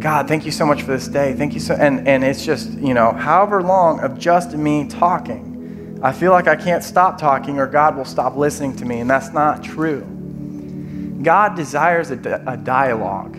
God, 0.00 0.26
thank 0.26 0.44
you 0.44 0.50
so 0.50 0.66
much 0.66 0.82
for 0.82 0.90
this 0.90 1.06
day. 1.06 1.34
Thank 1.34 1.54
you 1.54 1.60
so, 1.60 1.74
and, 1.74 2.08
and 2.08 2.24
it's 2.24 2.44
just, 2.44 2.72
you 2.72 2.92
know, 2.92 3.12
however 3.12 3.62
long 3.62 4.00
of 4.00 4.18
just 4.18 4.56
me 4.56 4.88
talking. 4.88 5.49
I 6.02 6.12
feel 6.12 6.32
like 6.32 6.48
I 6.48 6.56
can't 6.56 6.82
stop 6.82 7.18
talking 7.18 7.58
or 7.58 7.66
God 7.66 7.96
will 7.96 8.06
stop 8.06 8.36
listening 8.36 8.74
to 8.76 8.86
me, 8.86 9.00
and 9.00 9.10
that's 9.10 9.32
not 9.32 9.62
true. 9.62 10.00
God 11.22 11.54
desires 11.56 12.10
a, 12.10 12.42
a 12.46 12.56
dialogue, 12.56 13.36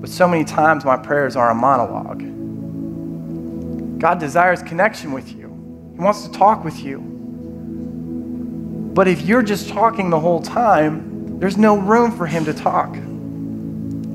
but 0.00 0.10
so 0.10 0.28
many 0.28 0.44
times 0.44 0.84
my 0.84 0.98
prayers 0.98 1.36
are 1.36 1.50
a 1.50 1.54
monologue. 1.54 2.18
God 3.98 4.18
desires 4.18 4.62
connection 4.62 5.12
with 5.12 5.32
you, 5.34 5.48
He 5.94 6.00
wants 6.00 6.26
to 6.26 6.32
talk 6.32 6.64
with 6.64 6.78
you. 6.80 7.00
But 8.94 9.08
if 9.08 9.22
you're 9.22 9.42
just 9.42 9.70
talking 9.70 10.10
the 10.10 10.20
whole 10.20 10.42
time, 10.42 11.38
there's 11.40 11.56
no 11.56 11.78
room 11.78 12.16
for 12.16 12.26
Him 12.26 12.44
to 12.44 12.52
talk. 12.52 12.94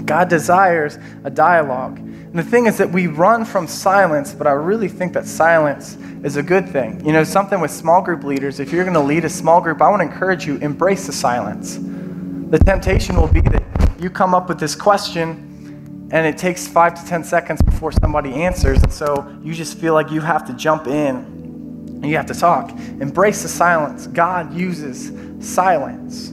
God 0.06 0.30
desires 0.30 1.00
a 1.24 1.32
dialogue. 1.32 2.00
And 2.30 2.38
the 2.38 2.44
thing 2.44 2.68
is 2.68 2.78
that 2.78 2.92
we 2.92 3.08
run 3.08 3.44
from 3.44 3.68
silence, 3.68 4.36
but 4.36 4.46
I 4.46 4.52
really 4.52 4.88
think 4.88 5.14
that 5.14 5.26
silence 5.26 5.98
is 6.24 6.36
a 6.36 6.44
good 6.44 6.70
thing. 6.70 7.04
You 7.04 7.12
know, 7.12 7.24
something 7.24 7.60
with 7.60 7.72
small 7.72 8.04
group 8.04 8.24
leaders, 8.24 8.60
if 8.60 8.72
you're 8.72 8.84
going 8.84 8.94
to 8.94 9.00
lead 9.00 9.26
a 9.26 9.30
small 9.30 9.60
group, 9.60 9.82
I 9.82 9.90
want 9.90 10.02
to 10.02 10.06
encourage 10.08 10.46
you 10.46 10.58
embrace 10.58 11.08
the 11.08 11.12
silence. 11.12 11.80
The 11.80 12.60
temptation 12.60 13.16
will 13.16 13.28
be 13.28 13.42
that 13.42 13.64
you 14.00 14.12
come 14.12 14.36
up 14.36 14.48
with 14.48 14.60
this 14.60 14.76
question 14.76 16.10
and 16.12 16.28
it 16.28 16.38
takes 16.38 16.68
five 16.68 16.94
to 17.02 17.08
10 17.08 17.24
seconds 17.24 17.64
before 17.64 17.92
somebody 17.92 18.34
answers. 18.36 18.82
And 18.84 18.94
so 18.94 19.36
you 19.44 19.56
just 19.56 19.80
feel 19.80 19.96
like 19.96 20.12
you 20.12 20.22
have 20.22 20.46
to 20.48 20.54
jump 20.54 20.86
in 20.86 21.16
and 21.16 22.06
you 22.06 22.16
have 22.16 22.28
to 22.28 22.36
talk. 22.36 22.70
Embrace 23.02 23.42
the 23.42 23.50
silence. 23.50 24.06
God 24.06 24.54
uses 24.54 25.12
silence. 25.40 26.32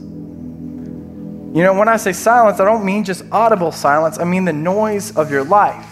You 1.57 1.63
know, 1.63 1.73
when 1.73 1.87
I 1.87 1.97
say 1.97 2.13
silence, 2.13 2.59
I 2.59 2.65
don't 2.65 2.85
mean 2.85 3.03
just 3.03 3.23
audible 3.31 3.71
silence, 3.71 4.19
I 4.19 4.25
mean 4.25 4.45
the 4.45 4.53
noise 4.53 5.17
of 5.17 5.31
your 5.31 5.43
life. 5.43 5.89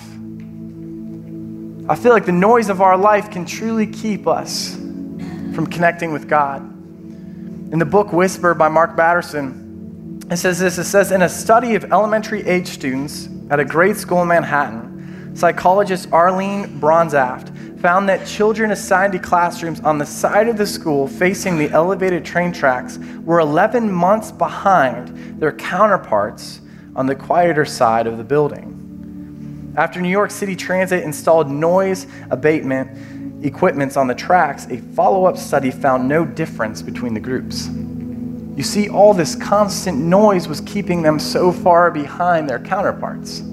I 1.90 1.96
feel 1.96 2.12
like 2.12 2.28
the 2.28 2.32
noise 2.32 2.70
of 2.70 2.82
our 2.82 2.96
life 2.96 3.32
can 3.32 3.48
truly 3.48 3.88
keep 3.88 4.28
us 4.28 4.76
from 4.76 5.66
connecting 5.66 6.14
with 6.14 6.30
God. 6.30 6.62
In 6.62 7.80
the 7.80 7.86
book 7.86 8.14
Whisper 8.14 8.54
by 8.54 8.68
Mark 8.68 8.96
Batterson, 8.96 10.22
it 10.30 10.38
says 10.38 10.60
this 10.60 10.78
it 10.78 10.84
says, 10.84 11.12
In 11.12 11.24
a 11.24 11.30
study 11.30 11.74
of 11.74 11.86
elementary 11.86 12.46
age 12.46 12.68
students 12.68 13.28
at 13.50 13.60
a 13.60 13.66
grade 13.66 13.98
school 13.98 14.22
in 14.22 14.28
Manhattan, 14.28 15.36
psychologist 15.36 16.10
Arline 16.12 16.80
Bronzaft 16.80 17.55
found 17.86 18.10
that 18.10 18.26
children 18.26 18.72
assigned 18.72 19.14
to 19.14 19.20
classrooms 19.20 19.80
on 19.82 20.00
the 20.00 20.06
side 20.08 20.48
of 20.48 20.58
the 20.58 20.66
school 20.66 21.08
facing 21.08 21.56
the 21.56 21.70
elevated 21.70 22.26
train 22.26 22.52
tracks 22.52 22.98
were 23.24 23.40
11 23.40 23.92
months 23.92 24.32
behind 24.32 25.40
their 25.40 25.52
counterparts 25.52 26.62
on 26.96 27.06
the 27.06 27.14
quieter 27.14 27.64
side 27.64 28.08
of 28.08 28.18
the 28.18 28.24
building. 28.24 29.72
After 29.78 30.02
New 30.02 30.10
York 30.10 30.32
City 30.32 30.56
Transit 30.56 31.04
installed 31.04 31.48
noise 31.48 32.08
abatement 32.32 33.46
equipments 33.46 33.98
on 33.98 34.08
the 34.08 34.16
tracks, 34.16 34.66
a 34.72 34.78
follow 34.78 35.26
up 35.26 35.38
study 35.38 35.70
found 35.70 36.10
no 36.10 36.26
difference 36.26 36.82
between 36.82 37.14
the 37.14 37.20
groups. 37.20 37.68
You 37.68 38.64
see, 38.64 38.90
all 38.90 39.14
this 39.14 39.36
constant 39.36 40.00
noise 40.00 40.48
was 40.48 40.60
keeping 40.62 41.04
them 41.04 41.20
so 41.20 41.52
far 41.52 41.92
behind 41.92 42.50
their 42.50 42.58
counterparts. 42.58 43.44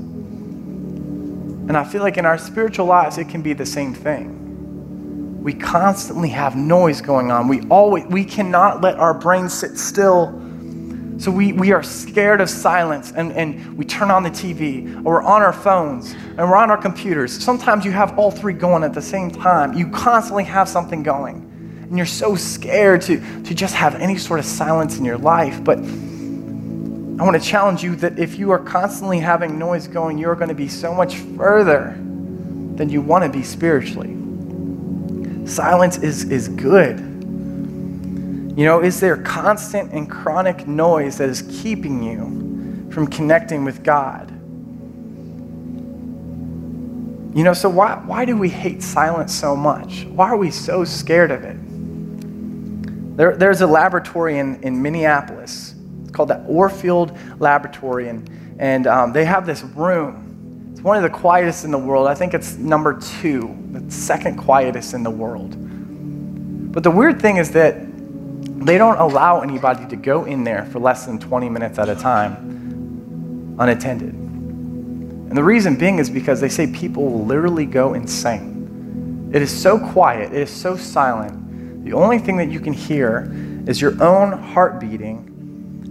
And 1.73 1.79
I 1.79 1.85
feel 1.85 2.03
like 2.03 2.19
in 2.19 2.27
our 2.27 2.37
spiritual 2.37 2.85
lives, 2.85 3.17
it 3.17 3.31
can 3.31 3.41
be 3.41 3.55
the 3.55 3.65
same 3.65 3.95
thing. 3.95 5.43
We 5.43 5.55
constantly 5.55 6.29
have 6.29 6.55
noise 6.55 7.01
going 7.01 7.31
on. 7.31 7.49
We 7.49 7.63
always 7.71 8.05
we 8.05 8.27
cannot 8.27 8.83
let 8.83 8.97
our 8.97 9.15
brains 9.15 9.55
sit 9.55 9.79
still. 9.79 10.39
So 11.17 11.31
we, 11.31 11.55
we 11.55 11.73
are 11.73 11.83
scared 11.83 12.43
of 12.43 12.51
silence 12.51 13.15
and, 13.17 13.33
and 13.33 13.79
we 13.79 13.87
turn 13.87 14.11
on 14.11 14.23
the 14.23 14.29
TV 14.29 14.97
or 14.99 15.15
we're 15.15 15.23
on 15.23 15.41
our 15.41 15.55
phones 15.55 16.13
and 16.13 16.41
we're 16.41 16.57
on 16.57 16.71
our 16.71 16.77
computers. 16.77 17.43
Sometimes 17.43 17.87
you 17.87 17.93
have 17.93 18.19
all 18.19 18.31
three 18.31 18.53
going 18.53 18.85
at 18.85 18.93
the 18.93 19.01
same 19.01 19.31
time. 19.31 19.73
You 19.73 19.89
constantly 19.89 20.45
have 20.45 20.69
something 20.69 21.03
going. 21.03 21.37
And 21.85 21.97
you're 21.97 22.05
so 22.05 22.37
scared 22.37 23.01
to, 23.03 23.19
to 23.45 23.55
just 23.55 23.75
have 23.75 23.95
any 23.95 24.19
sort 24.19 24.41
of 24.41 24.45
silence 24.45 24.99
in 24.99 25.07
your 25.07 25.17
life. 25.17 25.65
But 25.65 25.79
I 27.23 27.25
want 27.25 27.41
to 27.41 27.49
challenge 27.49 27.85
you 27.85 27.95
that 27.97 28.19
if 28.19 28.37
you 28.37 28.51
are 28.51 28.59
constantly 28.59 29.21
having 29.21 29.57
noise 29.57 29.87
going, 29.87 30.19
you're 30.19 30.35
going 30.35 30.49
to 30.49 30.57
be 30.57 30.67
so 30.67 30.93
much 30.93 31.15
further 31.15 31.95
than 31.95 32.89
you 32.89 33.01
want 33.01 33.23
to 33.23 33.31
be 33.31 33.45
spiritually. 33.45 34.17
Silence 35.47 35.99
is, 35.99 36.25
is 36.33 36.49
good. 36.49 36.99
You 36.99 38.65
know, 38.65 38.83
is 38.83 38.99
there 38.99 39.19
constant 39.19 39.93
and 39.93 40.11
chronic 40.11 40.67
noise 40.67 41.19
that 41.19 41.29
is 41.29 41.43
keeping 41.63 42.03
you 42.03 42.91
from 42.91 43.07
connecting 43.07 43.63
with 43.63 43.85
God? 43.85 44.29
You 47.37 47.45
know, 47.45 47.55
so 47.55 47.69
why, 47.69 48.03
why 48.05 48.25
do 48.25 48.37
we 48.37 48.49
hate 48.49 48.83
silence 48.83 49.33
so 49.33 49.55
much? 49.55 50.07
Why 50.07 50.29
are 50.29 50.37
we 50.37 50.51
so 50.51 50.83
scared 50.85 51.31
of 51.31 51.45
it? 51.45 53.17
There, 53.17 53.37
there's 53.37 53.61
a 53.61 53.67
laboratory 53.69 54.41
in, 54.41 54.61
in 54.65 54.83
Minneapolis 54.83 55.72
called 56.13 56.29
the 56.29 56.45
Orfield 56.49 57.17
Laboratory, 57.41 58.09
and, 58.09 58.29
and 58.59 58.87
um, 58.87 59.13
they 59.13 59.25
have 59.25 59.47
this 59.47 59.63
room. 59.63 60.71
It's 60.73 60.83
one 60.83 60.97
of 60.97 61.03
the 61.03 61.11
quietest 61.11 61.65
in 61.65 61.71
the 61.71 61.79
world. 61.79 62.07
I 62.07 62.15
think 62.15 62.35
it's 62.35 62.57
number 62.57 62.99
two, 63.01 63.57
the 63.73 63.91
second 63.91 64.37
quietest 64.37 64.95
in 64.95 65.03
the 65.03 65.11
world. 65.11 65.57
But 66.73 66.83
the 66.83 66.91
weird 66.91 67.21
thing 67.21 67.37
is 67.37 67.51
that 67.53 67.77
they 68.65 68.79
don't 68.79 68.99
allow 68.99 69.41
anybody 69.41 69.87
to 69.89 69.97
go 69.97 70.25
in 70.25 70.45
there 70.45 70.67
for 70.67 70.79
less 70.79 71.07
than 71.07 71.19
20 71.19 71.49
minutes 71.49 71.79
at 71.79 71.89
a 71.89 71.97
time 71.97 73.57
unattended. 73.59 74.15
And 74.15 75.37
the 75.37 75.43
reason 75.43 75.77
being 75.77 75.99
is 75.99 76.11
because 76.11 76.41
they 76.41 76.49
say 76.49 76.67
people 76.67 77.05
will 77.05 77.25
literally 77.25 77.67
go 77.67 77.95
insane. 77.95 79.31
It 79.33 79.41
is 79.41 79.51
so 79.51 79.79
quiet, 79.79 80.33
it 80.33 80.43
is 80.43 80.51
so 80.51 80.77
silent. 80.77 81.85
The 81.85 81.95
only 81.95 82.19
thing 82.19 82.37
that 82.37 82.51
you 82.51 82.61
can 82.61 82.73
hear 82.73 83.33
is 83.67 83.81
your 83.81 84.03
own 84.03 84.33
heart 84.33 84.79
beating 84.79 85.32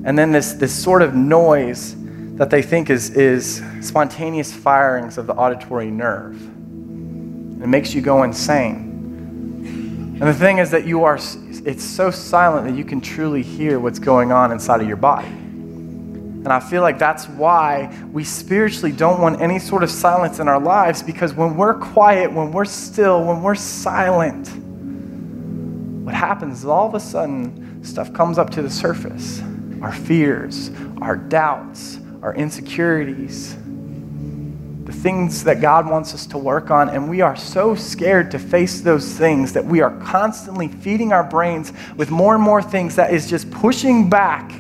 and 0.03 0.17
then 0.17 0.31
this, 0.31 0.53
this 0.53 0.73
sort 0.73 1.03
of 1.03 1.13
noise 1.13 1.95
that 2.35 2.49
they 2.49 2.63
think 2.63 2.89
is, 2.89 3.11
is 3.11 3.61
spontaneous 3.81 4.51
firings 4.51 5.19
of 5.19 5.27
the 5.27 5.33
auditory 5.33 5.91
nerve. 5.91 6.41
It 7.61 7.67
makes 7.67 7.93
you 7.93 8.01
go 8.01 8.23
insane. 8.23 8.87
And 10.19 10.21
the 10.21 10.33
thing 10.33 10.57
is 10.57 10.71
that 10.71 10.87
you 10.87 11.03
are, 11.03 11.19
it's 11.65 11.83
so 11.83 12.09
silent 12.09 12.67
that 12.67 12.75
you 12.75 12.83
can 12.83 12.99
truly 12.99 13.43
hear 13.43 13.79
what's 13.79 13.99
going 13.99 14.31
on 14.31 14.51
inside 14.51 14.81
of 14.81 14.87
your 14.87 14.97
body. 14.97 15.27
And 15.27 16.47
I 16.47 16.59
feel 16.59 16.81
like 16.81 16.97
that's 16.97 17.27
why 17.29 17.95
we 18.11 18.23
spiritually 18.23 18.91
don't 18.91 19.21
want 19.21 19.39
any 19.39 19.59
sort 19.59 19.83
of 19.83 19.91
silence 19.91 20.39
in 20.39 20.47
our 20.47 20.59
lives 20.59 21.03
because 21.03 21.35
when 21.35 21.55
we're 21.55 21.75
quiet, 21.75 22.33
when 22.33 22.51
we're 22.51 22.65
still, 22.65 23.23
when 23.23 23.43
we're 23.43 23.53
silent, 23.53 24.49
what 26.03 26.15
happens 26.15 26.59
is 26.59 26.65
all 26.65 26.87
of 26.87 26.95
a 26.95 26.99
sudden 26.99 27.83
stuff 27.83 28.11
comes 28.11 28.39
up 28.39 28.49
to 28.51 28.63
the 28.63 28.69
surface 28.71 29.43
our 29.81 29.91
fears, 29.91 30.71
our 31.01 31.15
doubts, 31.15 31.99
our 32.21 32.35
insecurities, 32.35 33.55
the 34.85 34.91
things 34.91 35.43
that 35.43 35.61
God 35.61 35.89
wants 35.89 36.13
us 36.13 36.25
to 36.27 36.37
work 36.37 36.69
on. 36.69 36.89
And 36.89 37.09
we 37.09 37.21
are 37.21 37.35
so 37.35 37.75
scared 37.75 38.31
to 38.31 38.39
face 38.39 38.81
those 38.81 39.13
things 39.13 39.53
that 39.53 39.65
we 39.65 39.81
are 39.81 39.97
constantly 40.01 40.67
feeding 40.67 41.11
our 41.13 41.23
brains 41.23 41.73
with 41.95 42.11
more 42.11 42.35
and 42.35 42.43
more 42.43 42.61
things 42.61 42.95
that 42.95 43.13
is 43.13 43.29
just 43.29 43.49
pushing 43.51 44.09
back 44.09 44.51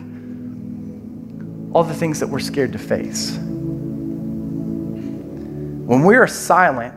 all 1.73 1.83
the 1.83 1.93
things 1.93 2.19
that 2.19 2.27
we're 2.27 2.39
scared 2.39 2.73
to 2.73 2.79
face. 2.79 3.37
When 5.91 6.03
we 6.03 6.15
are 6.15 6.27
silent, 6.27 6.95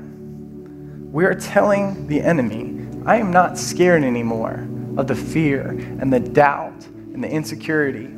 we 1.12 1.24
are 1.24 1.34
telling 1.34 2.06
the 2.06 2.20
enemy, 2.20 2.86
I 3.06 3.16
am 3.16 3.32
not 3.32 3.58
scared 3.58 4.02
anymore 4.02 4.68
of 4.96 5.06
the 5.08 5.14
fear 5.14 5.68
and 6.00 6.12
the 6.12 6.20
doubt 6.20 6.86
and 7.14 7.24
the 7.24 7.28
insecurity. 7.28 8.10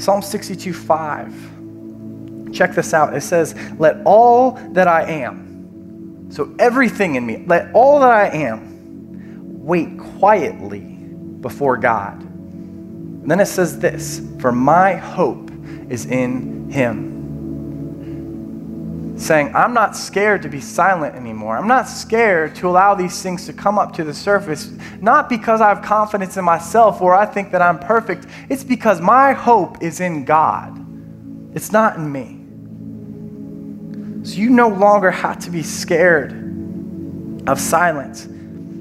Psalm 0.00 0.22
62 0.22 0.72
5. 0.72 2.52
Check 2.52 2.74
this 2.74 2.94
out. 2.94 3.14
It 3.14 3.22
says, 3.22 3.54
Let 3.78 4.00
all 4.06 4.52
that 4.72 4.88
I 4.88 5.02
am, 5.02 6.28
so 6.30 6.54
everything 6.58 7.16
in 7.16 7.26
me, 7.26 7.44
let 7.46 7.70
all 7.74 8.00
that 8.00 8.10
I 8.10 8.28
am 8.28 9.64
wait 9.64 9.98
quietly 9.98 10.80
before 10.80 11.76
God. 11.76 12.20
And 12.22 13.30
then 13.30 13.40
it 13.40 13.46
says 13.46 13.78
this 13.78 14.22
For 14.40 14.52
my 14.52 14.94
hope 14.94 15.50
is 15.90 16.06
in 16.06 16.70
Him 16.70 17.15
saying, 19.16 19.54
I'm 19.54 19.72
not 19.72 19.96
scared 19.96 20.42
to 20.42 20.48
be 20.48 20.60
silent 20.60 21.14
anymore. 21.14 21.56
I'm 21.56 21.66
not 21.66 21.88
scared 21.88 22.54
to 22.56 22.68
allow 22.68 22.94
these 22.94 23.22
things 23.22 23.46
to 23.46 23.52
come 23.52 23.78
up 23.78 23.92
to 23.94 24.04
the 24.04 24.12
surface, 24.12 24.70
not 25.00 25.28
because 25.28 25.60
I 25.60 25.68
have 25.68 25.82
confidence 25.82 26.36
in 26.36 26.44
myself 26.44 27.00
or 27.00 27.14
I 27.14 27.24
think 27.24 27.50
that 27.52 27.62
I'm 27.62 27.78
perfect. 27.78 28.26
It's 28.48 28.64
because 28.64 29.00
my 29.00 29.32
hope 29.32 29.82
is 29.82 30.00
in 30.00 30.24
God, 30.24 30.84
it's 31.54 31.72
not 31.72 31.96
in 31.96 32.12
me. 32.12 32.42
So 34.28 34.38
you 34.38 34.50
no 34.50 34.68
longer 34.68 35.10
have 35.10 35.38
to 35.40 35.50
be 35.50 35.62
scared 35.62 36.32
of 37.46 37.60
silence. 37.60 38.26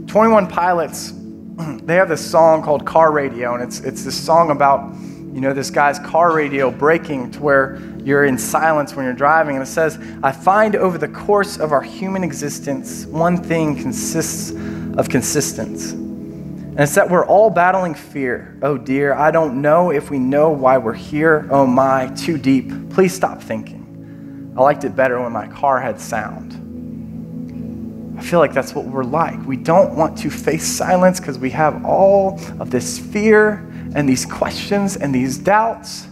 21 0.08 0.48
Pilots, 0.48 1.14
they 1.84 1.96
have 1.96 2.10
this 2.10 2.30
song 2.30 2.64
called 2.64 2.86
Car 2.86 3.12
Radio, 3.12 3.54
and 3.54 3.64
it's, 3.64 3.80
it's 3.82 4.04
this 4.04 4.16
song 4.16 4.50
about, 4.50 4.96
you 5.36 5.42
know, 5.42 5.52
this 5.52 5.70
guy's 5.70 6.00
car 6.00 6.34
radio 6.34 6.72
breaking 6.72 7.30
to 7.32 7.42
where 7.42 7.78
you're 8.06 8.24
in 8.24 8.38
silence 8.38 8.96
when 8.96 9.04
you're 9.04 9.14
driving. 9.14 9.58
And 9.58 9.64
it 9.64 9.70
says, 9.70 10.00
I 10.24 10.32
find 10.32 10.78
over 10.78 10.98
the 10.98 11.10
course 11.10 11.58
of 11.58 11.74
our 11.74 11.82
human 11.82 12.24
existence, 12.24 13.06
one 13.06 13.44
thing 13.44 13.76
consists 13.76 14.52
of 14.98 15.10
consistence. 15.10 15.92
And 15.92 16.80
it's 16.80 16.96
that 16.96 17.10
we're 17.10 17.26
all 17.26 17.50
battling 17.50 17.96
fear. 17.96 18.58
Oh 18.62 18.78
dear, 18.78 19.14
I 19.14 19.30
don't 19.30 19.62
know 19.62 19.92
if 19.92 20.10
we 20.10 20.20
know 20.20 20.52
why 20.52 20.78
we're 20.78 20.94
here. 20.94 21.50
Oh 21.52 21.68
my, 21.68 22.08
too 22.16 22.38
deep. 22.38 22.90
Please 22.92 23.14
stop 23.14 23.42
thinking. 23.42 24.54
I 24.58 24.62
liked 24.62 24.86
it 24.86 24.96
better 24.96 25.22
when 25.22 25.34
my 25.34 25.48
car 25.48 25.82
had 25.82 26.00
sound. 26.00 26.54
I 28.18 28.22
feel 28.22 28.40
like 28.40 28.54
that's 28.54 28.74
what 28.74 28.86
we're 28.86 29.04
like. 29.04 29.46
We 29.46 29.58
don't 29.58 29.98
want 29.98 30.18
to 30.20 30.30
face 30.30 30.66
silence 30.66 31.20
because 31.20 31.38
we 31.38 31.50
have 31.50 31.84
all 31.84 32.40
of 32.62 32.72
this 32.72 32.98
fear 32.98 33.70
and 33.96 34.08
these 34.08 34.26
questions 34.26 34.98
and 34.98 35.16
these 35.16 35.38
doubts. 35.38 36.06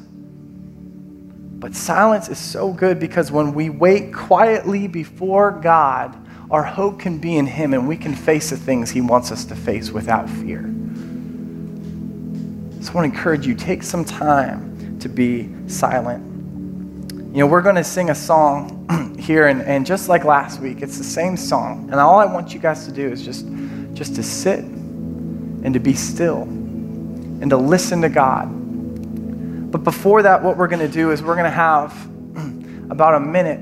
But 1.59 1.75
silence 1.75 2.29
is 2.29 2.39
so 2.39 2.71
good 2.71 2.97
because 2.97 3.31
when 3.31 3.53
we 3.53 3.69
wait 3.69 4.13
quietly 4.13 4.87
before 4.87 5.51
God, 5.51 6.17
our 6.49 6.63
hope 6.63 6.99
can 6.99 7.19
be 7.19 7.35
in 7.35 7.45
Him 7.45 7.73
and 7.73 7.87
we 7.87 7.97
can 7.97 8.15
face 8.15 8.49
the 8.49 8.57
things 8.57 8.89
He 8.89 9.01
wants 9.01 9.31
us 9.31 9.45
to 9.45 9.55
face 9.55 9.91
without 9.91 10.29
fear. 10.29 10.61
So 12.81 12.91
I 12.91 12.95
want 12.95 13.13
to 13.13 13.17
encourage 13.17 13.45
you 13.45 13.53
take 13.53 13.83
some 13.83 14.05
time 14.05 14.97
to 14.99 15.09
be 15.09 15.49
silent. 15.67 16.23
You 17.33 17.39
know, 17.39 17.47
we're 17.47 17.61
going 17.61 17.75
to 17.75 17.83
sing 17.83 18.11
a 18.11 18.15
song 18.15 19.15
here, 19.19 19.47
and, 19.47 19.61
and 19.61 19.85
just 19.85 20.07
like 20.07 20.23
last 20.23 20.59
week, 20.61 20.81
it's 20.81 20.97
the 20.97 21.03
same 21.03 21.35
song. 21.35 21.89
And 21.91 21.95
all 21.95 22.19
I 22.19 22.25
want 22.25 22.53
you 22.53 22.59
guys 22.59 22.85
to 22.85 22.91
do 22.93 23.09
is 23.09 23.25
just, 23.25 23.45
just 23.93 24.15
to 24.15 24.23
sit 24.23 24.59
and 24.59 25.73
to 25.73 25.79
be 25.79 25.93
still 25.93 26.47
and 27.43 27.49
to 27.49 27.57
listen 27.57 28.01
to 28.01 28.07
God. 28.07 28.45
But 29.69 29.83
before 29.83 30.21
that, 30.21 30.41
what 30.41 30.55
we're 30.55 30.69
going 30.69 30.79
to 30.79 30.87
do 30.87 31.11
is 31.11 31.21
we're 31.21 31.35
going 31.35 31.43
to 31.43 31.49
have 31.49 31.91
about 32.89 33.15
a 33.15 33.19
minute 33.19 33.59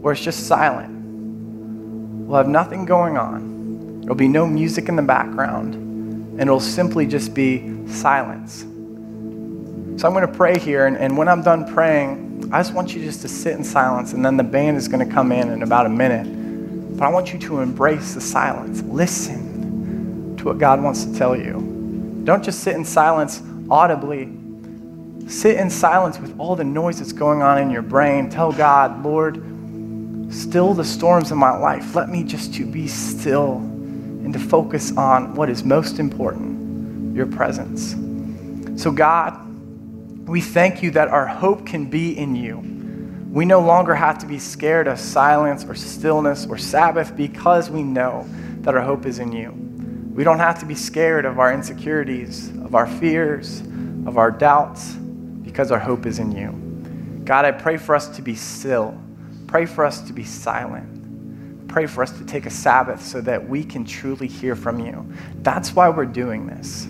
where 0.00 0.14
it's 0.14 0.24
just 0.24 0.46
silent. 0.46 0.88
We'll 2.26 2.38
have 2.38 2.48
nothing 2.48 2.86
going 2.86 3.18
on. 3.18 4.00
There'll 4.00 4.14
be 4.14 4.26
no 4.26 4.46
music 4.46 4.88
in 4.88 4.96
the 4.96 5.02
background, 5.02 5.74
and 5.74 6.40
it'll 6.40 6.60
simply 6.60 7.06
just 7.06 7.34
be 7.34 7.86
silence. 7.88 8.60
So 8.60 10.08
I'm 10.08 10.14
going 10.14 10.26
to 10.26 10.34
pray 10.34 10.58
here, 10.58 10.86
and, 10.86 10.96
and 10.96 11.14
when 11.14 11.28
I'm 11.28 11.42
done 11.42 11.70
praying, 11.74 12.48
I 12.50 12.60
just 12.60 12.72
want 12.72 12.94
you 12.94 13.04
just 13.04 13.20
to 13.20 13.28
sit 13.28 13.52
in 13.52 13.64
silence, 13.64 14.14
and 14.14 14.24
then 14.24 14.38
the 14.38 14.44
band 14.44 14.78
is 14.78 14.88
going 14.88 15.06
to 15.06 15.14
come 15.14 15.30
in 15.30 15.50
in 15.50 15.62
about 15.62 15.84
a 15.84 15.90
minute. 15.90 16.96
But 16.96 17.04
I 17.04 17.10
want 17.10 17.34
you 17.34 17.38
to 17.40 17.60
embrace 17.60 18.14
the 18.14 18.22
silence. 18.22 18.80
Listen 18.80 20.38
to 20.38 20.44
what 20.46 20.56
God 20.56 20.82
wants 20.82 21.04
to 21.04 21.14
tell 21.14 21.36
you. 21.36 21.69
Don't 22.24 22.44
just 22.44 22.60
sit 22.60 22.74
in 22.74 22.84
silence 22.84 23.42
audibly. 23.70 24.32
Sit 25.28 25.56
in 25.56 25.70
silence 25.70 26.18
with 26.18 26.38
all 26.38 26.56
the 26.56 26.64
noise 26.64 26.98
that's 26.98 27.12
going 27.12 27.42
on 27.42 27.58
in 27.58 27.70
your 27.70 27.82
brain. 27.82 28.28
Tell 28.28 28.52
God, 28.52 29.04
Lord, 29.04 29.36
still 30.32 30.74
the 30.74 30.84
storms 30.84 31.30
in 31.32 31.38
my 31.38 31.56
life. 31.56 31.94
Let 31.94 32.08
me 32.08 32.24
just 32.24 32.54
to 32.54 32.66
be 32.66 32.88
still 32.88 33.56
and 33.56 34.32
to 34.32 34.38
focus 34.38 34.96
on 34.96 35.34
what 35.34 35.48
is 35.48 35.64
most 35.64 35.98
important, 35.98 37.14
your 37.14 37.26
presence. 37.26 37.94
So 38.82 38.90
God, 38.90 39.36
we 40.28 40.40
thank 40.40 40.82
you 40.82 40.90
that 40.92 41.08
our 41.08 41.26
hope 41.26 41.66
can 41.66 41.86
be 41.86 42.16
in 42.16 42.34
you. 42.34 42.58
We 43.30 43.44
no 43.44 43.60
longer 43.60 43.94
have 43.94 44.18
to 44.18 44.26
be 44.26 44.38
scared 44.40 44.88
of 44.88 44.98
silence 44.98 45.64
or 45.64 45.74
stillness 45.74 46.46
or 46.46 46.58
Sabbath 46.58 47.16
because 47.16 47.70
we 47.70 47.82
know 47.82 48.26
that 48.62 48.74
our 48.74 48.82
hope 48.82 49.06
is 49.06 49.20
in 49.20 49.32
you. 49.32 49.69
We 50.20 50.24
don't 50.24 50.38
have 50.38 50.58
to 50.58 50.66
be 50.66 50.74
scared 50.74 51.24
of 51.24 51.38
our 51.38 51.50
insecurities, 51.50 52.50
of 52.58 52.74
our 52.74 52.86
fears, 52.86 53.60
of 54.04 54.18
our 54.18 54.30
doubts, 54.30 54.92
because 54.92 55.72
our 55.72 55.78
hope 55.78 56.04
is 56.04 56.18
in 56.18 56.30
you. 56.30 57.22
God, 57.24 57.46
I 57.46 57.52
pray 57.52 57.78
for 57.78 57.94
us 57.94 58.06
to 58.16 58.20
be 58.20 58.34
still 58.34 59.00
Pray 59.46 59.64
for 59.64 59.84
us 59.84 60.02
to 60.02 60.12
be 60.12 60.22
silent. 60.22 61.68
Pray 61.68 61.86
for 61.86 62.02
us 62.02 62.12
to 62.18 62.24
take 62.26 62.44
a 62.46 62.50
Sabbath 62.50 63.02
so 63.02 63.22
that 63.22 63.48
we 63.48 63.64
can 63.64 63.84
truly 63.84 64.28
hear 64.28 64.54
from 64.54 64.78
you. 64.78 65.10
That's 65.42 65.74
why 65.74 65.88
we're 65.88 66.04
doing 66.04 66.46
this, 66.46 66.84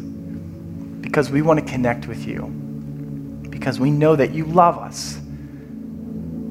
because 1.00 1.30
we 1.30 1.40
want 1.40 1.60
to 1.60 1.64
connect 1.64 2.08
with 2.08 2.26
you, 2.26 2.46
because 3.48 3.78
we 3.78 3.92
know 3.92 4.16
that 4.16 4.32
you 4.32 4.44
love 4.44 4.76
us. 4.76 5.20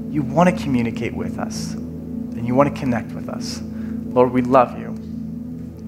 You 0.09 0.23
want 0.23 0.49
to 0.49 0.63
communicate 0.63 1.13
with 1.13 1.37
us, 1.37 1.73
and 1.73 2.47
you 2.47 2.55
want 2.55 2.73
to 2.73 2.79
connect 2.79 3.11
with 3.11 3.27
us. 3.27 3.61
Lord, 3.61 4.31
we 4.31 4.41
love 4.41 4.79
you. 4.79 4.88